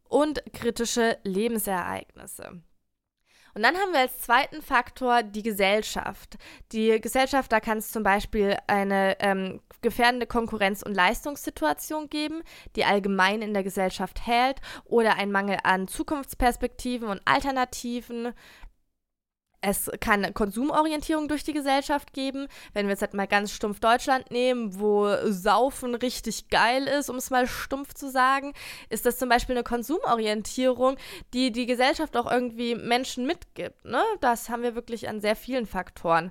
und 0.08 0.42
kritische 0.52 1.18
Lebensereignisse. 1.24 2.62
Und 3.56 3.62
dann 3.62 3.74
haben 3.74 3.92
wir 3.92 4.00
als 4.00 4.20
zweiten 4.20 4.60
Faktor 4.60 5.22
die 5.22 5.42
Gesellschaft. 5.42 6.36
Die 6.72 7.00
Gesellschaft, 7.00 7.50
da 7.50 7.58
kann 7.58 7.78
es 7.78 7.90
zum 7.90 8.02
Beispiel 8.02 8.54
eine 8.66 9.16
ähm, 9.18 9.62
gefährdende 9.80 10.26
Konkurrenz- 10.26 10.82
und 10.82 10.92
Leistungssituation 10.92 12.10
geben, 12.10 12.42
die 12.76 12.84
allgemein 12.84 13.40
in 13.40 13.54
der 13.54 13.62
Gesellschaft 13.62 14.26
hält, 14.26 14.60
oder 14.84 15.14
ein 15.14 15.32
Mangel 15.32 15.56
an 15.62 15.88
Zukunftsperspektiven 15.88 17.08
und 17.08 17.22
Alternativen, 17.24 18.34
es 19.66 19.90
kann 19.98 20.32
Konsumorientierung 20.32 21.26
durch 21.26 21.42
die 21.42 21.52
Gesellschaft 21.52 22.12
geben. 22.12 22.46
Wenn 22.72 22.86
wir 22.86 22.92
jetzt 22.92 23.00
halt 23.00 23.14
mal 23.14 23.26
ganz 23.26 23.50
stumpf 23.50 23.80
Deutschland 23.80 24.30
nehmen, 24.30 24.78
wo 24.78 25.08
Saufen 25.24 25.96
richtig 25.96 26.50
geil 26.50 26.84
ist, 26.86 27.10
um 27.10 27.16
es 27.16 27.30
mal 27.30 27.48
stumpf 27.48 27.92
zu 27.92 28.08
sagen, 28.08 28.54
ist 28.90 29.06
das 29.06 29.18
zum 29.18 29.28
Beispiel 29.28 29.56
eine 29.56 29.64
Konsumorientierung, 29.64 30.96
die 31.34 31.50
die 31.50 31.66
Gesellschaft 31.66 32.16
auch 32.16 32.30
irgendwie 32.30 32.76
Menschen 32.76 33.26
mitgibt. 33.26 33.84
Ne? 33.84 34.02
Das 34.20 34.48
haben 34.50 34.62
wir 34.62 34.76
wirklich 34.76 35.08
an 35.08 35.20
sehr 35.20 35.34
vielen 35.34 35.66
Faktoren. 35.66 36.30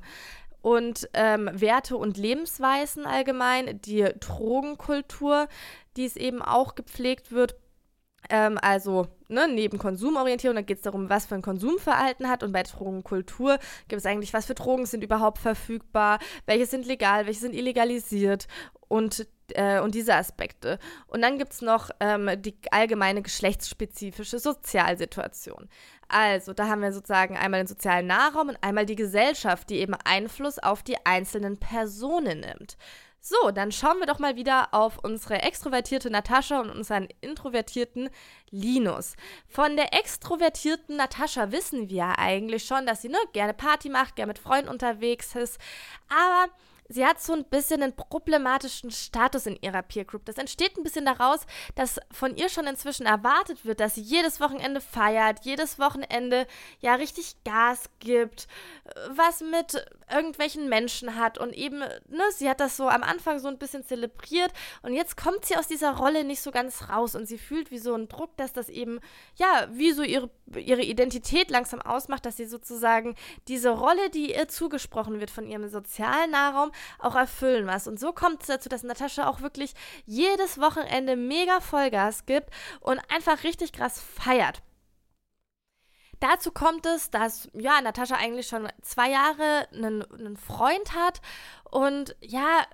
Und 0.62 1.10
ähm, 1.14 1.50
Werte 1.54 1.98
und 1.98 2.18
Lebensweisen 2.18 3.06
allgemein, 3.06 3.82
die 3.82 4.08
Drogenkultur, 4.18 5.50
die 5.98 6.06
es 6.06 6.16
eben 6.16 6.42
auch 6.42 6.74
gepflegt 6.74 7.34
wird, 7.34 7.56
ähm, 8.30 8.58
also 8.62 9.08
ne, 9.28 9.48
neben 9.48 9.78
Konsumorientierung, 9.78 10.56
da 10.56 10.62
geht 10.62 10.78
es 10.78 10.84
darum, 10.84 11.10
was 11.10 11.26
für 11.26 11.36
ein 11.36 11.42
Konsumverhalten 11.42 12.30
hat. 12.30 12.44
Und 12.44 12.52
bei 12.52 12.64
Drogenkultur 12.64 13.60
gibt 13.88 14.00
es 14.00 14.06
eigentlich, 14.06 14.34
was 14.34 14.46
für 14.46 14.56
Drogen 14.56 14.86
sind 14.86 15.04
überhaupt 15.04 15.40
verfügbar, 15.40 16.20
welche 16.46 16.66
sind 16.66 16.86
legal, 16.86 17.26
welche 17.26 17.40
sind 17.40 17.56
illegalisiert 17.56 18.48
und, 18.88 19.28
äh, 19.54 19.80
und 19.80 19.96
diese 19.96 20.16
Aspekte. 20.16 20.80
Und 21.08 21.22
dann 21.22 21.38
gibt 21.38 21.54
es 21.54 21.62
noch 21.62 21.90
ähm, 22.00 22.30
die 22.42 22.56
allgemeine 22.72 23.22
geschlechtsspezifische 23.22 24.40
Sozialsituation. 24.40 25.70
Also, 26.08 26.54
da 26.54 26.68
haben 26.68 26.82
wir 26.82 26.94
sozusagen 26.94 27.36
einmal 27.36 27.62
den 27.62 27.68
sozialen 27.68 28.08
Nahraum 28.08 28.50
und 28.50 28.58
einmal 28.62 28.86
die 28.86 28.96
Gesellschaft, 28.96 29.70
die 29.70 29.80
eben 29.80 29.96
Einfluss 30.04 30.60
auf 30.60 30.84
die 30.84 30.98
einzelnen 31.04 31.58
Personen 31.58 32.42
nimmt. 32.42 32.78
So, 33.28 33.50
dann 33.50 33.72
schauen 33.72 33.98
wir 33.98 34.06
doch 34.06 34.20
mal 34.20 34.36
wieder 34.36 34.72
auf 34.72 35.00
unsere 35.00 35.42
extrovertierte 35.42 36.12
Natascha 36.12 36.60
und 36.60 36.70
unseren 36.70 37.08
introvertierten 37.22 38.12
Linus. 38.52 39.16
Von 39.48 39.76
der 39.76 39.96
extrovertierten 39.96 40.98
Natascha 40.98 41.52
wissen 41.52 41.90
wir 41.90 42.20
eigentlich 42.20 42.66
schon, 42.66 42.86
dass 42.86 43.02
sie 43.02 43.10
ne, 43.10 43.18
gerne 43.34 43.56
Party 43.56 43.90
macht, 43.90 44.16
gerne 44.16 44.28
mit 44.28 44.38
Freunden 44.38 44.70
unterwegs 44.70 45.34
ist. 45.34 45.60
Aber 46.08 46.54
sie 46.90 47.06
hat 47.06 47.22
so 47.22 47.34
ein 47.34 47.46
bisschen 47.46 47.82
einen 47.82 47.96
problematischen 47.96 48.92
Status 48.92 49.46
in 49.46 49.58
ihrer 49.62 49.82
Peer 49.82 50.06
Group. 50.06 50.26
Das 50.26 50.38
entsteht 50.38 50.78
ein 50.78 50.84
bisschen 50.84 51.06
daraus, 51.06 51.42
dass 51.76 52.00
von 52.12 52.36
ihr 52.36 52.50
schon 52.50 52.68
inzwischen 52.68 53.06
erwartet 53.06 53.66
wird, 53.66 53.80
dass 53.80 53.96
sie 53.96 54.02
jedes 54.02 54.40
Wochenende 54.40 54.82
feiert, 54.82 55.44
jedes 55.44 55.80
Wochenende 55.80 56.48
ja 56.80 56.96
richtig 56.96 57.36
Gas 57.44 57.90
gibt, 58.00 58.48
was 59.10 59.42
mit 59.42 59.86
irgendwelchen 60.14 60.70
Menschen 60.70 61.16
hat 61.16 61.38
und 61.38 61.54
eben, 61.54 61.80
ne, 61.80 62.24
sie 62.32 62.50
hat 62.50 62.60
das 62.60 62.78
so 62.78 62.88
am 62.88 63.02
Anfang 63.04 63.40
so 63.40 63.48
ein 63.48 63.58
bisschen 63.58 63.84
zelebriert 63.84 64.52
und 64.84 64.94
jetzt 64.94 65.18
kommt 65.18 65.46
sie 65.46 65.58
aus 65.58 65.68
dieser 65.68 65.98
Rolle 65.98 66.24
nicht 66.24 66.42
so 66.42 66.52
ganz 66.52 66.90
raus 66.90 67.16
und 67.16 67.26
sie 67.28 67.40
fühlt 67.40 67.72
wie 67.72 67.80
so 67.80 67.96
ein 67.96 68.08
Druck, 68.08 68.38
dass 68.38 68.54
das 68.54 68.70
eben, 68.70 69.00
ja, 69.36 69.68
wie 69.72 69.92
so 69.92 70.04
ihre, 70.04 70.30
ihre 70.56 70.84
Identität 70.84 71.50
langsam 71.50 71.82
ausmacht, 71.82 72.26
dass 72.26 72.38
sie 72.38 72.46
sozusagen 72.46 73.16
diese 73.48 73.70
Rolle, 73.70 74.10
die 74.12 74.36
ihr 74.36 74.48
zugesprochen 74.48 75.20
wird 75.20 75.32
von 75.32 75.48
ihrem 75.48 75.68
sozialen 75.68 76.32
Nahraum, 76.32 76.72
auch 77.00 77.16
erfüllen 77.16 77.66
muss. 77.66 77.88
Und 77.88 78.00
so 78.00 78.14
kommt 78.14 78.42
es 78.42 78.48
dazu, 78.48 78.70
dass 78.70 78.84
Natascha 78.84 79.28
auch 79.28 79.42
wirklich 79.42 79.74
jedes 80.06 80.60
Wochenende 80.60 81.16
mega 81.16 81.60
Vollgas 81.60 82.26
gibt 82.26 82.50
und 82.80 83.00
einfach 83.14 83.44
richtig 83.44 83.74
krass 83.74 84.02
feiert. 84.02 84.62
Dazu 86.20 86.52
kommt 86.52 86.86
es, 86.86 87.10
dass 87.10 87.50
ja 87.54 87.82
Natascha 87.82 88.16
eigentlich 88.16 88.48
schon 88.48 88.68
zwei 88.82 89.10
Jahre 89.12 89.68
einen, 89.74 90.04
einen 90.12 90.38
Freund 90.38 90.94
hat 90.94 91.22
und 91.70 92.16
ja 92.22 92.66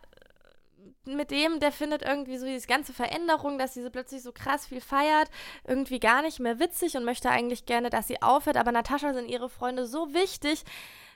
mit 1.05 1.31
dem, 1.31 1.59
der 1.59 1.71
findet 1.71 2.03
irgendwie 2.03 2.37
so 2.37 2.45
diese 2.45 2.67
ganze 2.67 2.93
Veränderung, 2.93 3.57
dass 3.57 3.73
sie 3.73 3.81
so 3.81 3.89
plötzlich 3.89 4.21
so 4.21 4.31
krass 4.31 4.67
viel 4.67 4.81
feiert, 4.81 5.29
irgendwie 5.65 5.99
gar 5.99 6.21
nicht 6.21 6.39
mehr 6.39 6.59
witzig 6.59 6.95
und 6.95 7.05
möchte 7.05 7.29
eigentlich 7.29 7.65
gerne, 7.65 7.89
dass 7.89 8.07
sie 8.07 8.21
aufhört. 8.21 8.57
Aber 8.57 8.71
Natascha 8.71 9.13
sind 9.13 9.27
ihre 9.27 9.49
Freunde 9.49 9.85
so 9.85 10.13
wichtig, 10.13 10.63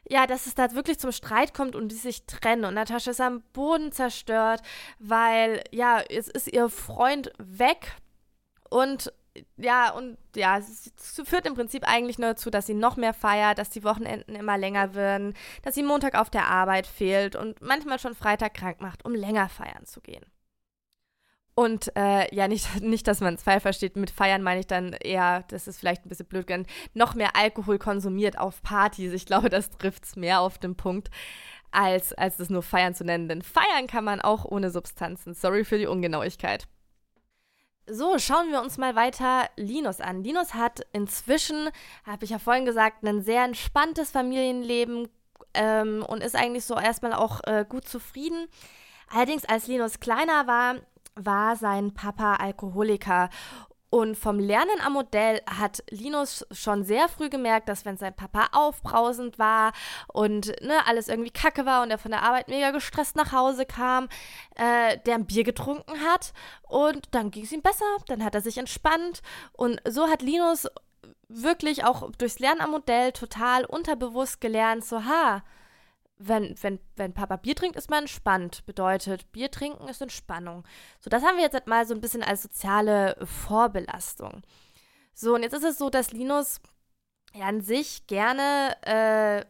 ja, 0.10 0.28
dass 0.28 0.46
es 0.46 0.56
da 0.56 0.74
wirklich 0.74 1.00
zum 1.00 1.12
Streit 1.12 1.54
kommt 1.54 1.76
und 1.76 1.90
die 1.90 1.96
sich 1.96 2.26
trennen. 2.26 2.66
Und 2.66 2.76
Natascha 2.76 3.12
ist 3.12 3.22
am 3.22 3.42
Boden 3.54 3.92
zerstört, 3.92 4.62
weil, 5.00 5.64
ja, 5.72 6.02
es 6.02 6.28
ist 6.28 6.48
ihr 6.52 6.70
Freund 6.70 7.32
weg 7.38 7.96
und 8.70 9.12
ja, 9.58 9.92
und 9.92 10.18
ja, 10.36 10.58
es 10.58 10.94
führt 11.26 11.46
im 11.46 11.56
Prinzip 11.56 11.84
eigentlich 11.86 12.18
nur 12.18 12.30
dazu, 12.30 12.50
dass 12.50 12.68
sie 12.68 12.74
noch 12.74 12.96
mehr 12.96 13.14
feiert, 13.14 13.58
dass 13.58 13.70
die 13.70 13.84
Wochenenden 13.84 14.34
immer 14.34 14.58
länger 14.58 14.96
werden, 14.96 15.34
dass 15.62 15.76
sie 15.76 15.84
Montag 15.84 16.16
auf 16.16 16.30
der 16.30 16.48
Arbeit 16.48 16.88
fehlt 16.88 17.36
und 17.36 17.62
manchmal 17.62 18.00
schon 18.00 18.16
Freitag 18.16 18.54
krank 18.54 18.80
macht, 18.80 19.04
um 19.04 19.14
länger 19.14 19.50
feiern 19.50 19.86
zu 19.86 20.00
gehen. 20.00 20.26
Und 21.56 21.96
äh, 21.96 22.34
ja, 22.36 22.48
nicht, 22.50 22.82
nicht, 22.82 23.08
dass 23.08 23.22
man 23.22 23.36
es 23.36 23.44
falsch 23.44 23.64
versteht. 23.64 23.96
Mit 23.96 24.12
Feiern 24.12 24.44
meine 24.44 24.60
ich 24.60 24.68
dann 24.68 24.94
eher, 24.94 25.44
das 25.48 25.68
ist 25.68 25.80
vielleicht 25.80 26.06
ein 26.06 26.10
bisschen 26.10 26.28
blöd, 26.28 26.46
noch 26.94 27.16
mehr 27.16 27.36
Alkohol 27.36 27.80
konsumiert 27.80 28.38
auf 28.38 28.62
Partys. 28.62 29.14
Ich 29.14 29.26
glaube, 29.26 29.50
das 29.50 29.72
trifft 29.72 30.04
es 30.04 30.16
mehr 30.16 30.42
auf 30.42 30.58
den 30.58 30.76
Punkt, 30.76 31.10
als, 31.72 32.14
als 32.14 32.38
das 32.38 32.50
nur 32.50 32.62
Feiern 32.62 32.94
zu 32.94 33.06
nennen. 33.06 33.30
Denn 33.30 33.42
feiern 33.42 33.88
kann 33.88 34.04
man 34.04 34.22
auch 34.22 34.46
ohne 34.46 34.70
Substanzen. 34.70 35.34
Sorry 35.34 35.64
für 35.64 35.78
die 35.78 35.88
Ungenauigkeit. 35.88 36.68
So, 37.88 38.18
schauen 38.18 38.52
wir 38.52 38.62
uns 38.62 38.78
mal 38.78 38.96
weiter 38.96 39.48
Linus 39.56 40.02
an. 40.02 40.24
Linus 40.24 40.56
hat 40.56 40.82
inzwischen, 40.92 41.70
habe 42.04 42.26
ich 42.26 42.32
ja 42.32 42.40
vorhin 42.40 42.66
gesagt, 42.66 43.04
ein 43.04 43.22
sehr 43.22 43.44
entspanntes 43.44 44.10
Familienleben 44.10 45.08
ähm, 45.54 46.04
und 46.06 46.24
ist 46.24 46.36
eigentlich 46.36 46.66
so 46.66 46.76
erstmal 46.76 47.14
auch 47.14 47.42
äh, 47.44 47.64
gut 47.68 47.88
zufrieden. 47.88 48.48
Allerdings, 49.08 49.46
als 49.46 49.68
Linus 49.68 50.00
kleiner 50.00 50.48
war, 50.48 50.78
war 51.16 51.56
sein 51.56 51.94
Papa 51.94 52.36
Alkoholiker. 52.36 53.30
Und 53.90 54.18
vom 54.18 54.40
Lernen 54.40 54.82
am 54.86 54.94
Modell 54.94 55.40
hat 55.48 55.82
Linus 55.90 56.46
schon 56.52 56.84
sehr 56.84 57.08
früh 57.08 57.30
gemerkt, 57.30 57.70
dass 57.70 57.86
wenn 57.86 57.96
sein 57.96 58.14
Papa 58.14 58.50
aufbrausend 58.52 59.40
war 59.40 59.72
und 60.12 60.48
ne, 60.62 60.86
alles 60.86 61.08
irgendwie 61.08 61.32
kacke 61.32 61.66
war 61.66 61.82
und 61.82 61.92
er 61.92 61.98
von 61.98 62.12
der 62.12 62.24
Arbeit 62.24 62.50
mega 62.50 62.72
gestresst 62.72 63.16
nach 63.16 63.32
Hause 63.32 63.66
kam, 63.66 64.10
äh, 64.56 64.98
der 65.06 65.16
ein 65.16 65.26
Bier 65.28 65.46
getrunken 65.46 66.02
hat 66.02 66.34
und 66.64 67.08
dann 67.12 67.32
ging 67.32 67.46
es 67.46 67.54
ihm 67.54 67.62
besser, 67.62 67.86
dann 68.08 68.22
hat 68.22 68.36
er 68.36 68.42
sich 68.42 68.58
entspannt 68.58 69.22
und 69.54 69.80
so 69.88 70.10
hat 70.10 70.22
Linus 70.22 70.68
wirklich 71.30 71.86
auch 71.86 72.12
durchs 72.18 72.40
Lernen 72.40 72.62
am 72.62 72.72
Modell 72.72 73.14
total 73.14 73.64
unterbewusst 73.64 74.42
gelernt, 74.42 74.84
so 74.84 75.06
ha, 75.06 75.42
wenn, 76.18 76.56
wenn, 76.62 76.80
wenn 76.96 77.14
Papa 77.14 77.36
Bier 77.36 77.56
trinkt, 77.56 77.76
ist 77.76 77.90
man 77.90 78.04
entspannt. 78.04 78.66
Bedeutet, 78.66 79.32
Bier 79.32 79.52
trinken 79.52 79.88
ist 79.88 80.02
Entspannung. 80.02 80.64
So, 81.00 81.10
das 81.10 81.24
haben 81.24 81.38
wir 81.38 81.44
jetzt 81.44 81.68
mal 81.68 81.86
so 81.86 81.94
ein 81.94 82.02
bisschen 82.02 82.24
als 82.24 82.44
soziale 82.44 83.18
Vorbelastung. 83.26 84.42
So, 85.14 85.36
und 85.36 85.44
jetzt 85.44 85.54
ist 85.54 85.64
es 85.64 85.78
so, 85.78 85.90
dass 85.90 86.12
Linus 86.12 86.60
ja 87.34 87.46
an 87.46 87.62
sich 87.62 88.08
gerne 88.08 88.76
äh, 88.84 89.46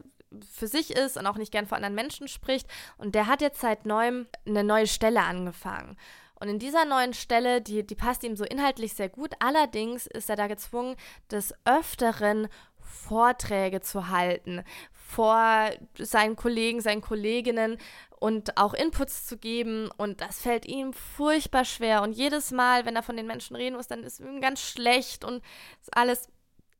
für 0.52 0.68
sich 0.68 0.92
ist 0.92 1.18
und 1.18 1.28
auch 1.28 1.38
nicht 1.38 1.52
gern 1.52 1.68
vor 1.68 1.78
anderen 1.78 1.96
Menschen 1.96 2.28
spricht. 2.28 2.68
Und 2.98 3.16
der 3.16 3.28
hat 3.28 3.42
jetzt 3.42 3.62
seit 3.62 3.86
neuem 3.86 4.28
eine 4.46 4.64
neue 4.64 4.88
Stelle 4.88 5.22
angefangen. 5.22 5.98
Und 6.40 6.50
in 6.50 6.60
dieser 6.60 6.84
neuen 6.86 7.14
Stelle, 7.14 7.62
die, 7.62 7.86
die 7.86 7.96
passt 7.96 8.24
ihm 8.24 8.36
so 8.36 8.44
inhaltlich 8.44 8.94
sehr 8.94 9.08
gut. 9.08 9.34
Allerdings 9.40 10.06
ist 10.08 10.30
er 10.30 10.36
da 10.36 10.48
gezwungen, 10.48 10.96
des 11.32 11.54
Öfteren 11.64 12.50
Vorträge 12.78 13.82
zu 13.82 14.10
halten 14.10 14.64
vor 15.08 15.70
seinen 15.98 16.36
Kollegen, 16.36 16.82
seinen 16.82 17.02
Kolleginnen 17.02 17.78
und 18.20 18.58
auch 18.58 18.74
Inputs 18.74 19.26
zu 19.28 19.38
geben. 19.38 19.90
Und 19.98 20.22
das 20.22 20.42
fällt 20.42 20.66
ihm 20.66 20.94
furchtbar 20.94 21.64
schwer. 21.64 22.02
Und 22.02 22.14
jedes 22.14 22.52
Mal, 22.52 22.86
wenn 22.86 22.96
er 22.96 23.04
von 23.04 23.16
den 23.16 23.28
Menschen 23.28 23.56
reden 23.56 23.76
muss, 23.76 23.88
dann 23.88 24.04
ist 24.04 24.20
ihm 24.20 24.42
ganz 24.42 24.62
schlecht 24.62 25.24
und 25.24 25.44
ist 25.82 25.96
alles 25.96 26.28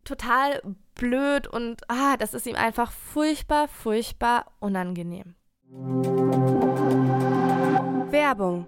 total 0.04 0.62
blöd 0.96 1.48
und 1.48 1.82
ah, 1.90 2.16
das 2.18 2.34
ist 2.34 2.46
ihm 2.48 2.56
einfach 2.56 2.92
furchtbar, 2.92 3.68
furchtbar 3.68 4.46
unangenehm. 4.60 5.36
Werbung 8.12 8.68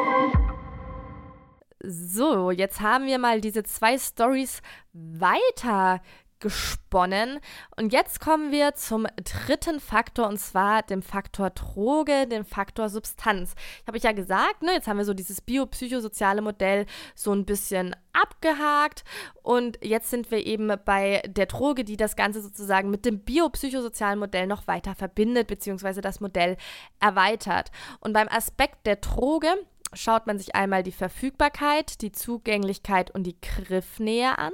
So, 1.83 2.51
jetzt 2.51 2.81
haben 2.81 3.05
wir 3.05 3.17
mal 3.17 3.41
diese 3.41 3.63
zwei 3.63 3.97
Stories 3.97 4.61
weiter 4.93 6.01
gesponnen. 6.41 7.39
Und 7.77 7.93
jetzt 7.93 8.19
kommen 8.19 8.51
wir 8.51 8.73
zum 8.75 9.07
dritten 9.23 9.79
Faktor 9.79 10.27
und 10.27 10.39
zwar 10.39 10.81
dem 10.81 11.01
Faktor 11.01 11.51
Droge, 11.51 12.27
dem 12.27 12.43
Faktor 12.43 12.89
Substanz. 12.89 13.53
Ich 13.81 13.87
habe 13.87 13.97
ich 13.97 14.03
ja 14.03 14.11
gesagt, 14.11 14.63
ne, 14.63 14.73
jetzt 14.73 14.87
haben 14.87 14.97
wir 14.97 15.05
so 15.05 15.13
dieses 15.13 15.39
biopsychosoziale 15.39 16.41
Modell 16.41 16.87
so 17.15 17.31
ein 17.31 17.45
bisschen 17.45 17.95
abgehakt 18.11 19.03
und 19.43 19.79
jetzt 19.83 20.09
sind 20.09 20.31
wir 20.31 20.45
eben 20.45 20.73
bei 20.83 21.21
der 21.27 21.45
Droge, 21.45 21.85
die 21.85 21.95
das 21.95 22.15
Ganze 22.15 22.41
sozusagen 22.41 22.89
mit 22.89 23.05
dem 23.05 23.19
biopsychosozialen 23.19 24.19
Modell 24.19 24.47
noch 24.47 24.67
weiter 24.67 24.95
verbindet, 24.95 25.47
beziehungsweise 25.47 26.01
das 26.01 26.19
Modell 26.19 26.57
erweitert. 26.99 27.71
Und 27.99 28.13
beim 28.13 28.27
Aspekt 28.27 28.85
der 28.85 28.97
Droge 28.97 29.53
schaut 29.93 30.27
man 30.27 30.37
sich 30.37 30.55
einmal 30.55 30.83
die 30.83 30.91
Verfügbarkeit, 30.91 32.01
die 32.01 32.11
Zugänglichkeit 32.11 33.11
und 33.11 33.23
die 33.23 33.39
Griffnähe 33.39 34.37
an 34.37 34.53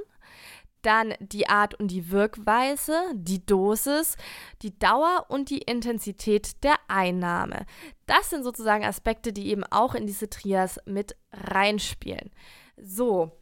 dann 0.82 1.14
die 1.20 1.48
Art 1.48 1.74
und 1.74 1.90
die 1.90 2.10
Wirkweise, 2.10 2.94
die 3.14 3.44
Dosis, 3.44 4.16
die 4.62 4.78
Dauer 4.78 5.26
und 5.28 5.50
die 5.50 5.58
Intensität 5.58 6.62
der 6.62 6.76
Einnahme. 6.88 7.66
Das 8.06 8.30
sind 8.30 8.44
sozusagen 8.44 8.84
Aspekte, 8.84 9.32
die 9.32 9.48
eben 9.48 9.64
auch 9.64 9.94
in 9.94 10.06
diese 10.06 10.30
Trias 10.30 10.80
mit 10.86 11.16
reinspielen. 11.32 12.30
So. 12.76 13.32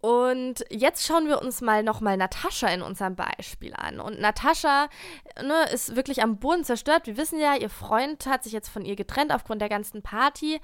Und 0.00 0.64
jetzt 0.70 1.06
schauen 1.06 1.28
wir 1.28 1.42
uns 1.42 1.60
mal 1.60 1.82
nochmal 1.82 2.16
Natascha 2.16 2.68
in 2.68 2.80
unserem 2.80 3.16
Beispiel 3.16 3.74
an. 3.74 4.00
Und 4.00 4.18
Natascha 4.18 4.88
ne, 5.42 5.64
ist 5.72 5.94
wirklich 5.94 6.22
am 6.22 6.38
Boden 6.38 6.64
zerstört. 6.64 7.06
Wir 7.06 7.18
wissen 7.18 7.38
ja, 7.38 7.54
ihr 7.54 7.68
Freund 7.68 8.24
hat 8.26 8.44
sich 8.44 8.52
jetzt 8.52 8.70
von 8.70 8.84
ihr 8.84 8.96
getrennt 8.96 9.32
aufgrund 9.32 9.60
der 9.60 9.68
ganzen 9.68 10.00
Party. 10.02 10.60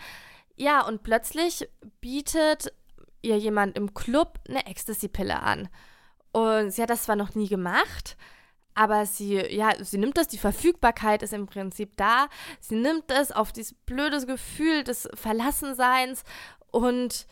Ja, 0.56 0.86
und 0.86 1.02
plötzlich 1.02 1.68
bietet 2.00 2.72
ihr 3.20 3.36
jemand 3.36 3.76
im 3.76 3.92
Club 3.92 4.38
eine 4.48 4.66
Ecstasy-Pille 4.66 5.42
an. 5.42 5.68
Und 6.32 6.70
sie 6.70 6.80
hat 6.80 6.90
das 6.90 7.04
zwar 7.04 7.16
noch 7.16 7.34
nie 7.34 7.48
gemacht, 7.48 8.16
aber 8.74 9.06
sie, 9.06 9.36
ja, 9.54 9.72
sie 9.82 9.98
nimmt 9.98 10.16
das, 10.16 10.28
die 10.28 10.38
Verfügbarkeit 10.38 11.22
ist 11.22 11.32
im 11.32 11.46
Prinzip 11.46 11.96
da. 11.96 12.28
Sie 12.60 12.74
nimmt 12.74 13.10
es 13.10 13.32
auf 13.32 13.52
dieses 13.52 13.74
blöde 13.74 14.24
Gefühl 14.26 14.84
des 14.84 15.08
Verlassenseins 15.14 16.24
und 16.70 17.26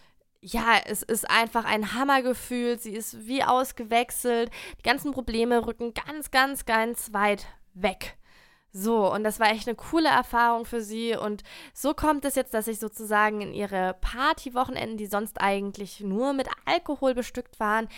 ja, 0.45 0.79
es 0.85 1.03
ist 1.03 1.31
einfach 1.31 1.65
ein 1.65 1.95
Hammergefühl. 1.95 2.79
Sie 2.79 2.93
ist 2.93 3.27
wie 3.27 3.43
ausgewechselt. 3.43 4.51
Die 4.79 4.83
ganzen 4.83 5.13
Probleme 5.13 5.67
rücken 5.67 5.95
ganz, 5.95 6.31
ganz, 6.31 6.67
ganz 6.67 7.15
weit 7.15 7.47
weg. 7.73 8.19
So, 8.71 9.11
und 9.11 9.25
das 9.25 9.41
war 9.41 9.51
echt 9.51 9.67
eine 9.67 9.77
coole 9.77 10.09
Erfahrung 10.09 10.67
für 10.67 10.83
sie. 10.83 11.17
Und 11.17 11.45
so 11.73 11.95
kommt 11.95 12.27
es 12.27 12.35
jetzt, 12.35 12.53
dass 12.53 12.67
sich 12.67 12.79
sozusagen 12.79 13.41
in 13.41 13.55
ihre 13.55 13.97
Partywochenenden, 14.03 14.99
die 14.99 15.07
sonst 15.07 15.41
eigentlich 15.41 16.01
nur 16.01 16.35
mit 16.35 16.49
Alkohol 16.67 17.15
bestückt 17.15 17.59
waren, 17.59 17.89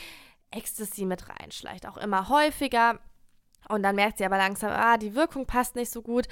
Ecstasy 0.53 1.05
mit 1.05 1.29
reinschleicht. 1.29 1.89
Auch 1.89 1.97
immer 1.97 2.29
häufiger. 2.29 3.01
Und 3.69 3.83
dann 3.83 3.97
merkt 3.97 4.19
sie 4.19 4.25
aber 4.25 4.37
langsam, 4.37 4.71
ah, 4.73 4.97
die 4.97 5.15
Wirkung 5.15 5.47
passt 5.47 5.77
nicht 5.77 5.91
so 5.91 6.03
gut. 6.03 6.27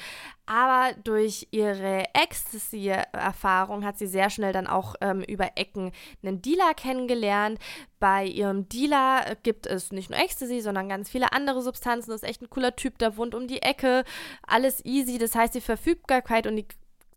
Aber 0.46 0.94
durch 1.02 1.48
ihre 1.50 2.04
Ecstasy-Erfahrung 2.14 3.84
hat 3.84 3.98
sie 3.98 4.06
sehr 4.06 4.30
schnell 4.30 4.52
dann 4.52 4.66
auch 4.66 4.94
ähm, 5.00 5.22
über 5.22 5.52
Ecken 5.56 5.92
einen 6.22 6.42
Dealer 6.42 6.74
kennengelernt. 6.74 7.58
Bei 7.98 8.24
ihrem 8.24 8.68
Dealer 8.68 9.36
gibt 9.42 9.66
es 9.66 9.90
nicht 9.90 10.10
nur 10.10 10.18
Ecstasy, 10.18 10.60
sondern 10.60 10.88
ganz 10.88 11.08
viele 11.08 11.32
andere 11.32 11.62
Substanzen. 11.62 12.10
Das 12.10 12.22
ist 12.22 12.28
echt 12.28 12.42
ein 12.42 12.50
cooler 12.50 12.76
Typ, 12.76 12.98
der 12.98 13.16
wohnt 13.16 13.34
um 13.34 13.48
die 13.48 13.62
Ecke. 13.62 14.04
Alles 14.46 14.84
easy. 14.84 15.18
Das 15.18 15.34
heißt, 15.34 15.54
die 15.54 15.60
Verfügbarkeit 15.60 16.46
und 16.46 16.56
die 16.56 16.66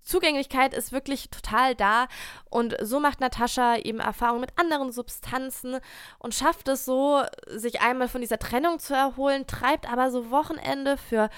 Zugänglichkeit 0.08 0.74
ist 0.74 0.92
wirklich 0.92 1.30
total 1.30 1.76
da 1.76 2.08
und 2.50 2.76
so 2.82 3.00
macht 3.00 3.20
Natascha 3.20 3.76
eben 3.78 4.00
Erfahrung 4.00 4.40
mit 4.40 4.58
anderen 4.58 4.92
Substanzen 4.92 5.80
und 6.20 6.34
schafft 6.34 6.68
es 6.70 6.86
so, 6.86 7.24
sich 7.48 7.82
einmal 7.82 8.08
von 8.08 8.22
dieser 8.22 8.40
Trennung 8.40 8.80
zu 8.80 8.94
erholen, 8.94 9.46
treibt 9.48 9.92
aber 9.92 10.10
so 10.10 10.32
Wochenende 10.32 10.98
für 10.98 11.30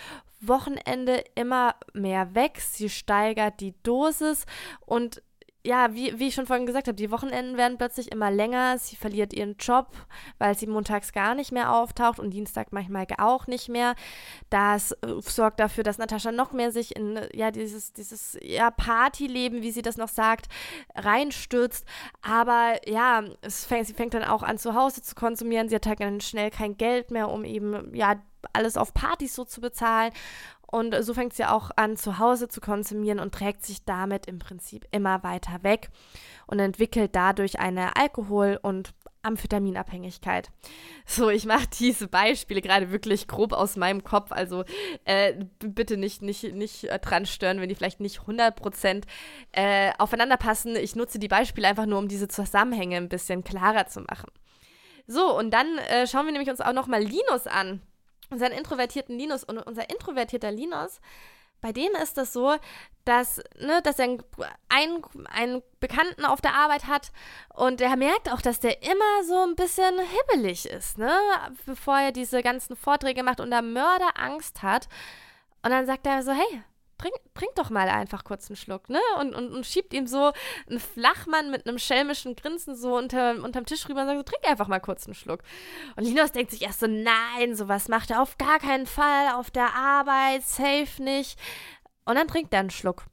Wochenende 0.42 1.24
immer 1.36 1.76
mehr 1.94 2.34
weg. 2.36 2.62
Sie 2.62 2.90
steigert 2.90 3.60
die 3.60 3.74
Dosis 3.84 4.46
und 4.86 5.22
ja, 5.66 5.94
wie, 5.94 6.18
wie 6.18 6.30
ich 6.30 6.36
schon 6.36 6.46
vorhin 6.46 6.66
gesagt 6.66 6.88
habe, 6.88 6.96
die 6.96 7.12
Wochenenden 7.12 7.58
werden 7.58 7.78
plötzlich 7.78 8.12
immer 8.12 8.32
länger. 8.32 8.78
Sie 8.78 8.96
verliert 8.96 9.34
ihren 9.34 9.58
Job, 9.58 9.90
weil 10.38 10.58
sie 10.58 10.68
montags 10.68 11.12
gar 11.12 11.36
nicht 11.36 11.52
mehr 11.52 11.74
auftaucht 11.74 12.20
und 12.20 12.32
Dienstag 12.32 12.72
manchmal 12.72 13.08
auch 13.18 13.46
nicht 13.46 13.68
mehr. 13.68 13.96
Das 14.50 14.94
äh, 14.94 15.22
sorgt 15.22 15.60
dafür, 15.60 15.84
dass 15.84 15.98
Natascha 15.98 16.32
noch 16.32 16.54
mehr 16.54 16.72
sich 16.72 16.96
in 16.96 17.20
ja, 17.34 17.52
dieses, 17.52 17.92
dieses 17.92 18.38
ja, 18.42 18.72
Partyleben, 18.72 19.62
wie 19.62 19.72
sie 19.72 19.82
das 19.82 19.98
noch 19.98 20.08
sagt, 20.08 20.48
reinstürzt. 20.96 21.86
Aber 22.22 22.76
ja, 22.88 23.24
es 23.42 23.66
fängt, 23.66 23.88
sie 23.88 23.94
fängt 23.94 24.14
dann 24.14 24.24
auch 24.24 24.44
an, 24.44 24.58
zu 24.58 24.76
Hause 24.76 25.02
zu 25.02 25.14
konsumieren. 25.14 25.68
Sie 25.68 25.76
hat 25.76 25.88
halt 25.88 26.00
dann 26.00 26.22
schnell 26.22 26.52
kein 26.52 26.78
Geld 26.78 27.12
mehr, 27.12 27.30
um 27.30 27.44
eben 27.44 27.94
ja 27.94 28.16
alles 28.54 28.78
auf 28.78 28.94
Partys 28.94 29.36
so 29.36 29.44
zu 29.44 29.60
bezahlen. 29.60 30.14
Und 30.72 30.96
so 31.04 31.16
fängt 31.16 31.34
sie 31.34 31.46
auch 31.46 31.72
an, 31.76 31.98
zu 31.98 32.20
Hause 32.20 32.48
zu 32.48 32.62
konsumieren 32.62 33.20
und 33.20 33.34
trägt 33.34 33.66
sich 33.66 33.86
damit 33.86 34.28
im 34.28 34.38
Prinzip 34.38 34.86
immer 34.92 35.24
weiter 35.24 35.64
weg 35.64 35.90
und 36.46 36.60
entwickelt 36.60 37.16
dadurch 37.16 37.60
eine 37.60 37.96
Alkohol- 37.96 38.60
und 38.62 38.94
Amphetaminabhängigkeit. 39.24 40.50
So, 41.06 41.30
ich 41.30 41.46
mache 41.46 41.68
diese 41.80 42.08
Beispiele 42.08 42.62
gerade 42.62 42.92
wirklich 42.92 43.28
grob 43.28 43.52
aus 43.54 43.78
meinem 43.78 44.04
Kopf, 44.04 44.32
also 44.32 44.64
äh, 45.06 45.44
bitte 45.60 45.98
nicht, 45.98 46.22
nicht, 46.22 46.54
nicht 46.54 46.84
äh, 46.86 47.00
dran 47.00 47.26
stören, 47.26 47.60
wenn 47.60 47.70
die 47.70 47.76
vielleicht 47.76 48.00
nicht 48.00 48.20
100% 48.20 49.04
äh, 49.52 49.92
aufeinander 49.98 50.38
passen. 50.38 50.76
Ich 50.76 50.96
nutze 50.96 51.20
die 51.20 51.28
Beispiele 51.28 51.68
einfach 51.68 51.88
nur, 51.88 52.00
um 52.00 52.08
diese 52.08 52.28
Zusammenhänge 52.28 52.98
ein 52.98 53.10
bisschen 53.10 53.44
klarer 53.44 53.88
zu 53.88 54.02
machen. 54.02 54.30
So, 55.08 55.36
und 55.36 55.52
dann 55.52 55.80
äh, 55.90 56.06
schauen 56.06 56.26
wir 56.26 56.32
nämlich 56.32 56.52
uns 56.52 56.62
auch 56.62 56.74
nochmal 56.74 57.02
Linus 57.02 57.48
an 57.48 57.82
unseren 58.30 58.52
introvertierten 58.52 59.18
Linus 59.18 59.44
und 59.44 59.58
unser 59.60 59.90
introvertierter 59.90 60.52
Linus, 60.52 61.00
bei 61.62 61.74
dem 61.74 61.92
ist 62.02 62.18
das 62.18 62.32
so, 62.32 62.56
dass, 63.04 63.42
ne, 63.60 63.82
dass 63.84 64.00
er 64.00 64.18
einen, 64.70 65.04
einen 65.26 65.62
Bekannten 65.80 66.26
auf 66.26 66.42
der 66.42 66.54
Arbeit 66.54 66.88
hat 66.88 67.12
und 67.54 67.82
er 67.82 67.96
merkt 67.98 68.32
auch, 68.32 68.42
dass 68.42 68.60
der 68.60 68.82
immer 68.84 69.24
so 69.26 69.44
ein 69.44 69.56
bisschen 69.56 70.00
hibbelig 70.00 70.68
ist, 70.68 70.98
ne, 70.98 71.12
bevor 71.66 71.98
er 72.00 72.12
diese 72.12 72.42
ganzen 72.44 72.76
Vorträge 72.76 73.24
macht 73.24 73.40
und 73.42 73.52
da 73.52 73.62
Mörderangst 73.62 74.64
hat. 74.64 74.88
Und 75.62 75.72
dann 75.72 75.86
sagt 75.86 76.08
er 76.08 76.24
so, 76.24 76.32
hey, 76.32 76.64
trink, 77.00 77.16
trink 77.34 77.56
doch 77.56 77.70
mal 77.70 77.90
einfach 77.90 78.24
kurz 78.24 78.50
einen 78.50 78.58
Schluck, 78.58 78.90
ne? 78.90 79.00
Und, 79.20 79.34
und, 79.34 79.52
und 79.52 79.66
schiebt 79.66 79.94
ihm 79.94 80.06
so 80.06 80.32
einen 80.70 80.80
Flachmann 80.80 81.50
mit 81.50 81.68
einem 81.68 81.80
schelmischen 81.80 82.36
Grinsen 82.36 82.76
so 82.76 82.96
unter, 82.96 83.44
unterm 83.44 83.66
Tisch 83.66 83.88
rüber 83.90 84.02
und 84.02 84.08
sagt 84.08 84.20
so, 84.20 84.24
trink 84.24 84.48
einfach 84.48 84.68
mal 84.68 84.80
kurz 84.80 85.06
einen 85.06 85.16
Schluck. 85.16 85.42
Und 85.96 86.04
Linus 86.04 86.32
denkt 86.32 86.52
sich 86.52 86.62
erst 86.62 86.82
so, 86.82 86.88
nein, 86.88 87.56
sowas 87.56 87.88
macht 87.88 88.12
er 88.12 88.22
auf 88.22 88.38
gar 88.38 88.60
keinen 88.60 88.86
Fall, 88.86 89.34
auf 89.34 89.50
der 89.50 89.74
Arbeit, 89.74 90.44
safe 90.44 91.02
nicht. 91.02 91.40
Und 92.06 92.16
dann 92.16 92.28
trinkt 92.28 92.54
er 92.54 92.60
einen 92.60 92.70
Schluck. 92.70 93.06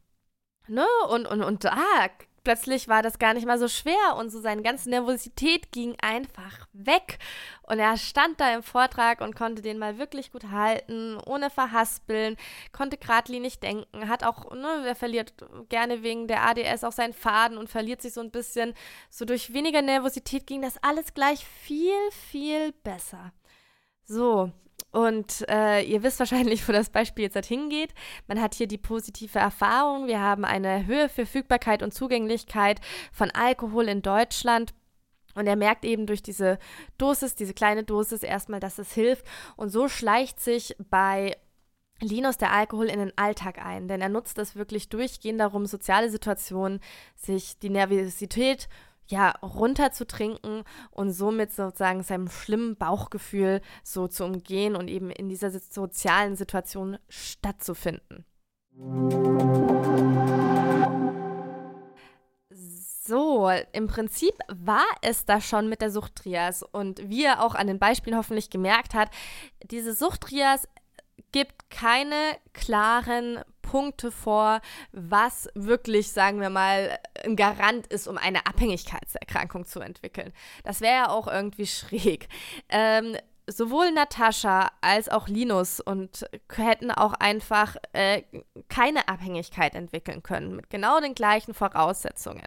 Ne? 0.69 0.87
Und, 1.09 1.27
und, 1.27 1.43
und 1.43 1.65
ah, 1.67 2.11
plötzlich 2.47 2.87
war 2.87 3.03
das 3.03 3.19
gar 3.19 3.35
nicht 3.35 3.45
mal 3.45 3.59
so 3.59 3.67
schwer 3.67 4.15
und 4.17 4.31
so 4.31 4.41
seine 4.41 4.63
ganze 4.63 4.89
Nervosität 4.89 5.73
ging 5.73 5.97
einfach 6.01 6.69
weg. 6.73 7.19
Und 7.63 7.81
er 7.81 7.97
stand 7.97 8.39
da 8.39 8.55
im 8.55 8.63
Vortrag 8.63 9.21
und 9.21 9.35
konnte 9.35 9.63
den 9.63 9.81
mal 9.81 9.99
wirklich 9.99 10.31
gut 10.31 10.45
halten, 10.53 11.19
ohne 11.27 11.51
verhaspeln, 11.51 12.37
konnte 12.71 12.99
geradlinig 12.99 13.59
denken, 13.59 14.09
hat 14.09 14.23
auch, 14.23 14.53
ne, 14.55 14.85
er 14.87 14.95
verliert 14.95 15.35
gerne 15.71 16.05
wegen 16.05 16.29
der 16.29 16.45
ADS 16.47 16.85
auch 16.85 16.93
seinen 16.93 17.15
Faden 17.15 17.59
und 17.59 17.69
verliert 17.69 18.01
sich 18.01 18.13
so 18.13 18.21
ein 18.21 18.31
bisschen. 18.31 18.75
So 19.11 19.25
durch 19.25 19.53
weniger 19.53 19.83
Nervosität 19.83 20.47
ging 20.47 20.63
das 20.63 20.81
alles 20.85 21.15
gleich 21.15 21.45
viel, 21.45 21.99
viel 22.31 22.71
besser. 22.85 23.33
So, 24.05 24.53
und 24.97 25.47
äh, 25.51 25.83
ihr 25.83 26.03
wisst 26.03 26.21
wahrscheinlich, 26.21 26.67
wo 26.67 26.73
das 26.73 26.89
Beispiel 26.89 27.25
jetzt 27.25 27.35
halt 27.35 27.45
hingeht. 27.45 27.93
Man 28.29 28.41
hat 28.41 28.55
hier 28.55 28.67
die 28.67 28.79
positive 28.79 29.39
Erfahrung. 29.39 30.07
Wir 30.07 30.23
haben 30.23 30.47
eine 30.47 30.87
Höhe 30.87 31.11
Verfügbarkeit 31.11 31.83
und 31.83 31.93
Zugänglichkeit 31.93 32.81
von 33.13 33.31
Alkohol 33.31 33.89
in 33.89 34.01
Deutschland. 34.01 34.73
Und 35.35 35.47
er 35.47 35.57
merkt 35.57 35.85
eben 35.85 36.07
durch 36.07 36.23
diese 36.23 36.59
Dosis, 36.97 37.35
diese 37.35 37.53
kleine 37.53 37.85
Dosis 37.85 38.23
erstmal, 38.23 38.59
dass 38.59 38.79
es 38.79 38.95
hilft. 38.95 39.27
Und 39.57 39.69
so 39.69 39.87
schleicht 39.87 40.41
sich 40.41 40.75
bei 40.89 41.37
Linus 42.01 42.39
der 42.39 42.53
Alkohol 42.53 42.87
in 42.87 42.99
den 42.99 43.19
Alltag 43.19 43.63
ein, 43.63 43.89
denn 43.89 44.01
er 44.01 44.09
nutzt 44.09 44.39
es 44.39 44.57
wirklich 44.57 44.89
durchgehend 44.89 45.41
darum, 45.41 45.67
soziale 45.67 46.09
Situationen, 46.09 46.81
sich 47.17 47.59
die 47.59 47.71
Nervosität 47.71 48.67
ja, 49.09 49.31
runterzutrinken 49.43 50.65
und 50.91 51.13
somit 51.13 51.53
sozusagen 51.53 52.03
seinem 52.03 52.29
schlimmen 52.29 52.77
Bauchgefühl 52.77 53.61
so 53.83 54.09
zu 54.09 54.25
umgehen 54.25 54.77
und 54.77 54.89
eben 54.89 55.11
in 55.11 55.29
dieser 55.29 55.51
sozialen 55.51 56.37
Situation 56.37 56.99
stattzufinden. 57.09 58.25
So, 63.07 63.49
im 63.73 63.87
Prinzip 63.87 64.35
war 64.49 64.85
es 65.01 65.25
da 65.25 65.41
schon 65.41 65.69
mit 65.69 65.81
der 65.81 65.93
Suchtrias 65.93 66.65
und 66.65 67.09
wie 67.09 67.25
er 67.25 67.41
auch 67.41 67.55
an 67.55 67.69
den 67.69 67.79
Beispielen 67.79 68.17
hoffentlich 68.17 68.51
gemerkt 68.51 68.95
hat, 68.95 69.11
diese 69.63 69.95
Suchtrias 69.95 70.67
gibt 71.37 71.69
keine 71.69 72.39
klaren 72.55 73.41
Punkte 73.61 74.11
vor, 74.11 74.63
was 74.93 75.51
wirklich, 75.55 76.11
sagen 76.11 76.41
wir 76.41 76.49
mal, 76.49 76.99
ein 77.23 77.37
Garant 77.37 77.87
ist, 77.89 78.07
um 78.07 78.17
eine 78.17 78.47
Abhängigkeitserkrankung 78.47 79.67
zu 79.67 79.81
entwickeln. 79.81 80.33
Das 80.65 80.81
wäre 80.81 80.95
ja 80.95 81.09
auch 81.11 81.29
irgendwie 81.29 81.67
schräg. 81.67 82.31
Ähm, 82.71 83.19
sowohl 83.47 83.93
Natascha 83.93 84.71
als 84.81 85.09
auch 85.09 85.29
Linus 85.29 85.81
und 85.81 86.27
hätten 86.55 86.91
auch 86.91 87.13
einfach 87.15 87.77
äh, 87.93 88.23
keine 88.69 89.09
Abhängigkeit 89.09 89.75
entwickeln 89.75 90.23
können, 90.23 90.57
mit 90.57 90.71
genau 90.71 91.01
den 91.01 91.15
gleichen 91.15 91.55
Voraussetzungen. 91.55 92.47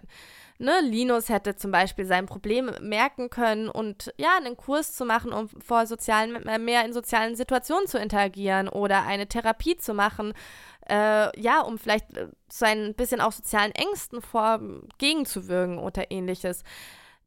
Ne, 0.58 0.82
Linus 0.82 1.30
hätte 1.30 1.56
zum 1.56 1.70
Beispiel 1.70 2.04
sein 2.04 2.26
Problem 2.26 2.70
merken 2.82 3.30
können 3.30 3.70
und 3.70 4.12
ja, 4.18 4.36
einen 4.36 4.58
Kurs 4.58 4.94
zu 4.94 5.06
machen, 5.06 5.32
um 5.32 5.48
vor 5.48 5.86
sozialen, 5.86 6.32
mehr 6.62 6.84
in 6.84 6.92
sozialen 6.92 7.34
Situationen 7.34 7.86
zu 7.86 7.98
interagieren 7.98 8.68
oder 8.68 9.06
eine 9.06 9.26
Therapie 9.26 9.78
zu 9.78 9.94
machen, 9.94 10.34
äh, 10.86 11.40
ja, 11.40 11.62
um 11.62 11.78
vielleicht 11.78 12.14
äh, 12.14 12.28
so 12.52 12.66
ein 12.66 12.94
bisschen 12.94 13.22
auch 13.22 13.32
sozialen 13.32 13.72
Ängsten 13.72 14.20
vor 14.20 14.60
gegenzuwirken 14.98 15.78
oder 15.78 16.10
ähnliches. 16.10 16.62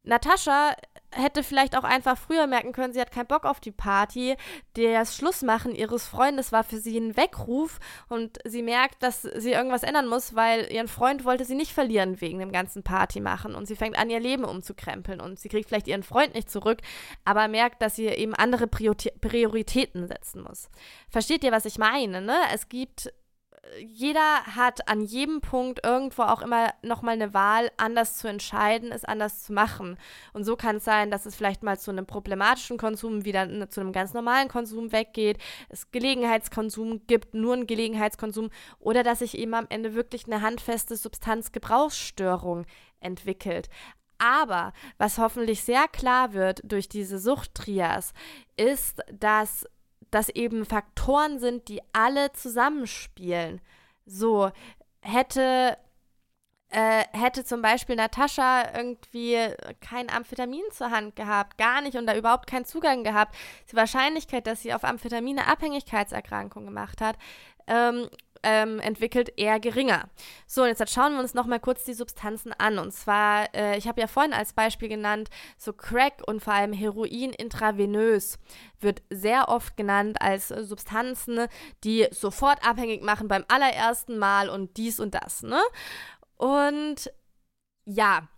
Natascha 0.04 0.76
hätte 1.14 1.42
vielleicht 1.42 1.76
auch 1.76 1.84
einfach 1.84 2.18
früher 2.18 2.46
merken 2.46 2.72
können, 2.72 2.92
sie 2.92 3.00
hat 3.00 3.10
keinen 3.10 3.26
Bock 3.26 3.44
auf 3.44 3.60
die 3.60 3.70
Party. 3.70 4.36
Das 4.74 5.16
Schlussmachen 5.16 5.74
ihres 5.74 6.06
Freundes 6.06 6.52
war 6.52 6.64
für 6.64 6.78
sie 6.78 6.98
ein 6.98 7.16
Weckruf 7.16 7.78
und 8.08 8.38
sie 8.44 8.62
merkt, 8.62 9.02
dass 9.02 9.22
sie 9.22 9.52
irgendwas 9.52 9.82
ändern 9.82 10.06
muss, 10.06 10.34
weil 10.34 10.70
ihren 10.72 10.88
Freund 10.88 11.24
wollte 11.24 11.44
sie 11.44 11.54
nicht 11.54 11.72
verlieren 11.72 12.20
wegen 12.20 12.38
dem 12.38 12.52
ganzen 12.52 12.82
Party 12.82 13.20
machen 13.20 13.54
und 13.54 13.66
sie 13.66 13.76
fängt 13.76 13.98
an, 13.98 14.10
ihr 14.10 14.20
Leben 14.20 14.44
umzukrempeln 14.44 15.20
und 15.20 15.38
sie 15.38 15.48
kriegt 15.48 15.68
vielleicht 15.68 15.88
ihren 15.88 16.02
Freund 16.02 16.34
nicht 16.34 16.50
zurück, 16.50 16.80
aber 17.24 17.48
merkt, 17.48 17.82
dass 17.82 17.96
sie 17.96 18.06
eben 18.06 18.34
andere 18.34 18.66
Prioritäten 18.66 20.06
setzen 20.06 20.42
muss. 20.42 20.68
Versteht 21.08 21.44
ihr, 21.44 21.52
was 21.52 21.64
ich 21.64 21.78
meine? 21.78 22.20
Ne? 22.20 22.36
Es 22.52 22.68
gibt 22.68 23.12
jeder 23.80 24.44
hat 24.46 24.88
an 24.88 25.02
jedem 25.02 25.40
Punkt 25.40 25.84
irgendwo 25.84 26.22
auch 26.22 26.42
immer 26.42 26.72
nochmal 26.82 27.14
eine 27.14 27.34
Wahl, 27.34 27.70
anders 27.76 28.16
zu 28.16 28.28
entscheiden, 28.28 28.92
es 28.92 29.04
anders 29.04 29.42
zu 29.42 29.52
machen. 29.52 29.98
Und 30.32 30.44
so 30.44 30.56
kann 30.56 30.76
es 30.76 30.84
sein, 30.84 31.10
dass 31.10 31.26
es 31.26 31.34
vielleicht 31.34 31.62
mal 31.62 31.78
zu 31.78 31.90
einem 31.90 32.06
problematischen 32.06 32.78
Konsum 32.78 33.24
wieder 33.24 33.48
zu 33.70 33.80
einem 33.80 33.92
ganz 33.92 34.14
normalen 34.14 34.48
Konsum 34.48 34.92
weggeht, 34.92 35.38
es 35.68 35.90
Gelegenheitskonsum 35.90 37.06
gibt, 37.06 37.34
nur 37.34 37.54
einen 37.54 37.66
Gelegenheitskonsum 37.66 38.50
oder 38.78 39.02
dass 39.02 39.20
sich 39.20 39.36
eben 39.38 39.54
am 39.54 39.66
Ende 39.68 39.94
wirklich 39.94 40.26
eine 40.26 40.42
handfeste 40.42 40.96
Substanzgebrauchsstörung 40.96 42.66
entwickelt. 43.00 43.68
Aber 44.18 44.72
was 44.96 45.18
hoffentlich 45.18 45.64
sehr 45.64 45.88
klar 45.88 46.32
wird 46.32 46.60
durch 46.64 46.88
diese 46.88 47.18
Suchttrias, 47.18 48.12
ist, 48.56 49.02
dass 49.12 49.66
das 50.14 50.28
eben 50.28 50.64
Faktoren 50.64 51.38
sind, 51.38 51.68
die 51.68 51.82
alle 51.92 52.32
zusammenspielen. 52.32 53.60
So, 54.06 54.50
hätte 55.00 55.76
äh, 56.74 57.04
hätte 57.12 57.44
zum 57.44 57.62
Beispiel 57.62 57.94
Natascha 57.94 58.76
irgendwie 58.76 59.38
kein 59.80 60.10
Amphetamin 60.10 60.64
zur 60.72 60.90
Hand 60.90 61.14
gehabt, 61.14 61.56
gar 61.56 61.80
nicht 61.80 61.96
und 61.96 62.06
da 62.06 62.16
überhaupt 62.16 62.48
keinen 62.48 62.64
Zugang 62.64 63.04
gehabt, 63.04 63.36
die 63.70 63.76
Wahrscheinlichkeit, 63.76 64.46
dass 64.46 64.62
sie 64.62 64.74
auf 64.74 64.82
Amphetamine 64.82 65.46
Abhängigkeitserkrankung 65.46 66.64
gemacht 66.64 67.00
hat, 67.00 67.16
ähm, 67.68 68.08
ähm, 68.44 68.78
entwickelt, 68.78 69.32
eher 69.36 69.58
geringer. 69.58 70.08
So, 70.46 70.62
und 70.62 70.68
jetzt 70.68 70.92
schauen 70.92 71.14
wir 71.14 71.20
uns 71.20 71.34
nochmal 71.34 71.60
kurz 71.60 71.84
die 71.84 71.94
Substanzen 71.94 72.52
an. 72.52 72.78
Und 72.78 72.92
zwar, 72.92 73.52
äh, 73.54 73.76
ich 73.76 73.88
habe 73.88 74.00
ja 74.00 74.06
vorhin 74.06 74.32
als 74.32 74.52
Beispiel 74.52 74.88
genannt, 74.88 75.30
so 75.58 75.72
Crack 75.72 76.22
und 76.26 76.42
vor 76.42 76.52
allem 76.52 76.72
Heroin 76.72 77.32
intravenös 77.32 78.38
wird 78.80 79.02
sehr 79.10 79.48
oft 79.48 79.76
genannt 79.76 80.18
als 80.20 80.48
Substanzen, 80.48 81.46
die 81.82 82.06
sofort 82.10 82.64
abhängig 82.66 83.02
machen 83.02 83.28
beim 83.28 83.44
allerersten 83.48 84.18
Mal 84.18 84.48
und 84.48 84.76
dies 84.76 85.00
und 85.00 85.14
das. 85.14 85.42
Ne? 85.42 85.60
Und 86.36 87.10
ja, 87.86 88.28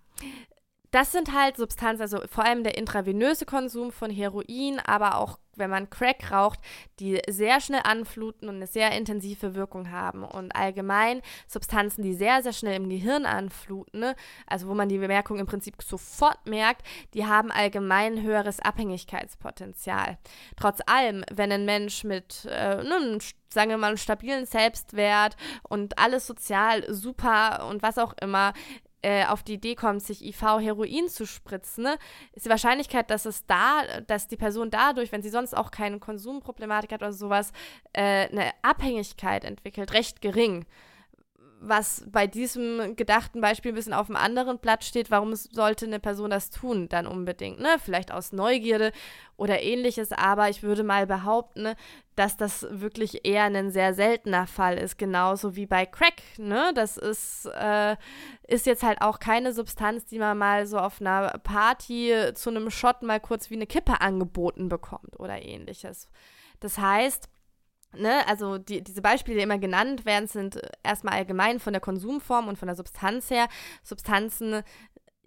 das 0.90 1.12
sind 1.12 1.32
halt 1.32 1.56
Substanzen, 1.56 2.02
also 2.02 2.20
vor 2.30 2.44
allem 2.44 2.64
der 2.64 2.76
intravenöse 2.76 3.46
Konsum 3.46 3.92
von 3.92 4.10
Heroin, 4.10 4.80
aber 4.80 5.16
auch 5.16 5.38
wenn 5.56 5.70
man 5.70 5.90
Crack 5.90 6.30
raucht, 6.30 6.60
die 7.00 7.20
sehr 7.28 7.60
schnell 7.60 7.80
anfluten 7.84 8.48
und 8.48 8.56
eine 8.56 8.66
sehr 8.66 8.92
intensive 8.92 9.54
Wirkung 9.54 9.90
haben. 9.90 10.22
Und 10.22 10.54
allgemein 10.54 11.22
Substanzen, 11.46 12.02
die 12.02 12.14
sehr, 12.14 12.42
sehr 12.42 12.52
schnell 12.52 12.76
im 12.76 12.88
Gehirn 12.88 13.26
anfluten, 13.26 14.00
ne? 14.00 14.16
also 14.46 14.68
wo 14.68 14.74
man 14.74 14.88
die 14.88 14.98
Bemerkung 14.98 15.38
im 15.38 15.46
Prinzip 15.46 15.82
sofort 15.82 16.46
merkt, 16.46 16.82
die 17.14 17.26
haben 17.26 17.50
allgemein 17.50 18.22
höheres 18.22 18.60
Abhängigkeitspotenzial. 18.60 20.18
Trotz 20.56 20.80
allem, 20.86 21.24
wenn 21.32 21.52
ein 21.52 21.64
Mensch 21.64 22.04
mit, 22.04 22.46
äh, 22.50 22.82
nun, 22.82 23.18
sagen 23.48 23.70
wir 23.70 23.78
mal, 23.78 23.88
einen 23.88 23.98
stabilen 23.98 24.44
Selbstwert 24.44 25.36
und 25.62 25.98
alles 25.98 26.26
sozial 26.26 26.92
super 26.92 27.66
und 27.68 27.82
was 27.82 27.98
auch 27.98 28.14
immer 28.20 28.52
auf 29.28 29.42
die 29.42 29.54
Idee 29.54 29.74
kommt, 29.74 30.02
sich 30.02 30.24
IV-Heroin 30.24 31.08
zu 31.08 31.26
spritzen, 31.26 31.84
ne, 31.84 31.98
ist 32.32 32.46
die 32.46 32.50
Wahrscheinlichkeit, 32.50 33.10
dass 33.10 33.24
es 33.24 33.46
da, 33.46 33.82
dass 34.06 34.26
die 34.26 34.36
Person 34.36 34.70
dadurch, 34.70 35.12
wenn 35.12 35.22
sie 35.22 35.28
sonst 35.28 35.56
auch 35.56 35.70
keine 35.70 35.98
Konsumproblematik 35.98 36.92
hat 36.92 37.02
oder 37.02 37.12
sowas, 37.12 37.52
äh, 37.92 38.28
eine 38.28 38.50
Abhängigkeit 38.62 39.44
entwickelt, 39.44 39.92
recht 39.92 40.20
gering 40.20 40.66
was 41.60 42.04
bei 42.10 42.26
diesem 42.26 42.96
gedachten 42.96 43.40
Beispiel 43.40 43.72
ein 43.72 43.74
bisschen 43.74 43.92
auf 43.92 44.06
dem 44.06 44.16
anderen 44.16 44.58
Blatt 44.58 44.84
steht, 44.84 45.10
warum 45.10 45.34
sollte 45.34 45.86
eine 45.86 46.00
Person 46.00 46.30
das 46.30 46.50
tun 46.50 46.88
dann 46.88 47.06
unbedingt, 47.06 47.60
ne? 47.60 47.76
Vielleicht 47.82 48.12
aus 48.12 48.32
Neugierde 48.32 48.92
oder 49.36 49.62
ähnliches, 49.62 50.12
aber 50.12 50.48
ich 50.48 50.62
würde 50.62 50.82
mal 50.82 51.06
behaupten, 51.06 51.74
dass 52.14 52.36
das 52.36 52.66
wirklich 52.70 53.26
eher 53.26 53.44
ein 53.44 53.70
sehr 53.70 53.94
seltener 53.94 54.46
Fall 54.46 54.78
ist, 54.78 54.98
genauso 54.98 55.56
wie 55.56 55.66
bei 55.66 55.86
Crack, 55.86 56.22
ne? 56.38 56.72
Das 56.74 56.96
ist, 56.96 57.46
äh, 57.46 57.96
ist 58.46 58.66
jetzt 58.66 58.82
halt 58.82 59.00
auch 59.00 59.18
keine 59.18 59.52
Substanz, 59.52 60.04
die 60.06 60.18
man 60.18 60.38
mal 60.38 60.66
so 60.66 60.78
auf 60.78 61.00
einer 61.00 61.38
Party 61.42 62.12
zu 62.34 62.50
einem 62.50 62.70
Shot 62.70 63.02
mal 63.02 63.20
kurz 63.20 63.50
wie 63.50 63.56
eine 63.56 63.66
Kippe 63.66 64.00
angeboten 64.00 64.68
bekommt 64.68 65.18
oder 65.18 65.42
ähnliches. 65.42 66.08
Das 66.60 66.78
heißt, 66.78 67.28
Ne, 67.98 68.26
also 68.28 68.58
die, 68.58 68.82
diese 68.82 69.00
Beispiele, 69.00 69.38
die 69.38 69.42
immer 69.42 69.58
genannt 69.58 70.04
werden, 70.04 70.28
sind 70.28 70.60
erstmal 70.82 71.14
allgemein 71.14 71.60
von 71.60 71.72
der 71.72 71.80
Konsumform 71.80 72.48
und 72.48 72.58
von 72.58 72.66
der 72.66 72.76
Substanz 72.76 73.30
her. 73.30 73.48
Substanzen, 73.82 74.62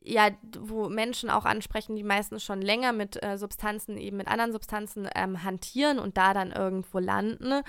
ja, 0.03 0.29
wo 0.59 0.89
Menschen 0.89 1.29
auch 1.29 1.45
ansprechen, 1.45 1.95
die 1.95 2.03
meistens 2.03 2.43
schon 2.43 2.61
länger 2.61 2.93
mit 2.93 3.21
äh, 3.23 3.37
Substanzen, 3.37 3.97
eben 3.97 4.17
mit 4.17 4.27
anderen 4.27 4.51
Substanzen 4.51 5.07
ähm, 5.15 5.43
hantieren 5.43 5.99
und 5.99 6.17
da 6.17 6.33
dann 6.33 6.51
irgendwo 6.51 6.99
landen. 6.99 7.61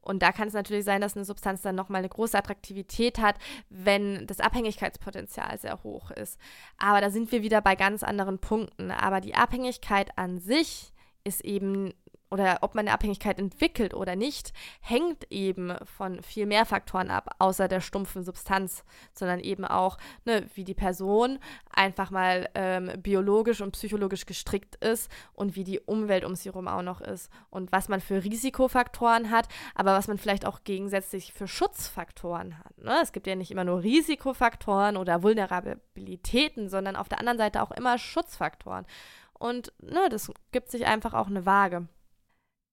Und 0.00 0.22
da 0.22 0.32
kann 0.32 0.48
es 0.48 0.54
natürlich 0.54 0.84
sein, 0.84 1.00
dass 1.00 1.16
eine 1.16 1.24
Substanz 1.24 1.62
dann 1.62 1.74
nochmal 1.74 2.00
eine 2.00 2.10
große 2.10 2.36
Attraktivität 2.36 3.18
hat, 3.18 3.36
wenn 3.70 4.26
das 4.26 4.40
Abhängigkeitspotenzial 4.40 5.58
sehr 5.58 5.82
hoch 5.82 6.10
ist. 6.10 6.38
Aber 6.76 7.00
da 7.00 7.10
sind 7.10 7.32
wir 7.32 7.42
wieder 7.42 7.62
bei 7.62 7.74
ganz 7.74 8.02
anderen 8.02 8.38
Punkten. 8.38 8.90
Aber 8.90 9.20
die 9.20 9.34
Abhängigkeit 9.34 10.16
an 10.18 10.38
sich 10.40 10.92
ist 11.24 11.42
eben 11.42 11.94
oder 12.34 12.58
ob 12.62 12.74
man 12.74 12.88
eine 12.88 12.94
Abhängigkeit 12.94 13.38
entwickelt 13.38 13.94
oder 13.94 14.16
nicht, 14.16 14.52
hängt 14.80 15.30
eben 15.30 15.72
von 15.84 16.20
viel 16.20 16.46
mehr 16.46 16.66
Faktoren 16.66 17.08
ab, 17.08 17.36
außer 17.38 17.68
der 17.68 17.80
stumpfen 17.80 18.24
Substanz, 18.24 18.82
sondern 19.12 19.38
eben 19.38 19.64
auch, 19.64 19.98
ne, 20.24 20.44
wie 20.54 20.64
die 20.64 20.74
Person 20.74 21.38
einfach 21.70 22.10
mal 22.10 22.48
ähm, 22.56 22.90
biologisch 22.96 23.60
und 23.60 23.70
psychologisch 23.70 24.26
gestrickt 24.26 24.74
ist 24.84 25.12
und 25.34 25.54
wie 25.54 25.62
die 25.62 25.78
Umwelt 25.78 26.24
um 26.24 26.34
sie 26.34 26.48
herum 26.48 26.66
auch 26.66 26.82
noch 26.82 27.00
ist 27.00 27.30
und 27.50 27.70
was 27.70 27.88
man 27.88 28.00
für 28.00 28.24
Risikofaktoren 28.24 29.30
hat, 29.30 29.46
aber 29.76 29.92
was 29.92 30.08
man 30.08 30.18
vielleicht 30.18 30.44
auch 30.44 30.64
gegensätzlich 30.64 31.32
für 31.32 31.46
Schutzfaktoren 31.46 32.58
hat. 32.58 32.76
Ne? 32.78 32.98
Es 33.00 33.12
gibt 33.12 33.28
ja 33.28 33.36
nicht 33.36 33.52
immer 33.52 33.62
nur 33.62 33.84
Risikofaktoren 33.84 34.96
oder 34.96 35.22
Vulnerabilitäten, 35.22 36.68
sondern 36.68 36.96
auf 36.96 37.08
der 37.08 37.20
anderen 37.20 37.38
Seite 37.38 37.62
auch 37.62 37.70
immer 37.70 37.96
Schutzfaktoren. 37.96 38.86
Und 39.34 39.72
ne, 39.80 40.08
das 40.10 40.32
gibt 40.50 40.72
sich 40.72 40.86
einfach 40.86 41.14
auch 41.14 41.28
eine 41.28 41.46
Waage. 41.46 41.86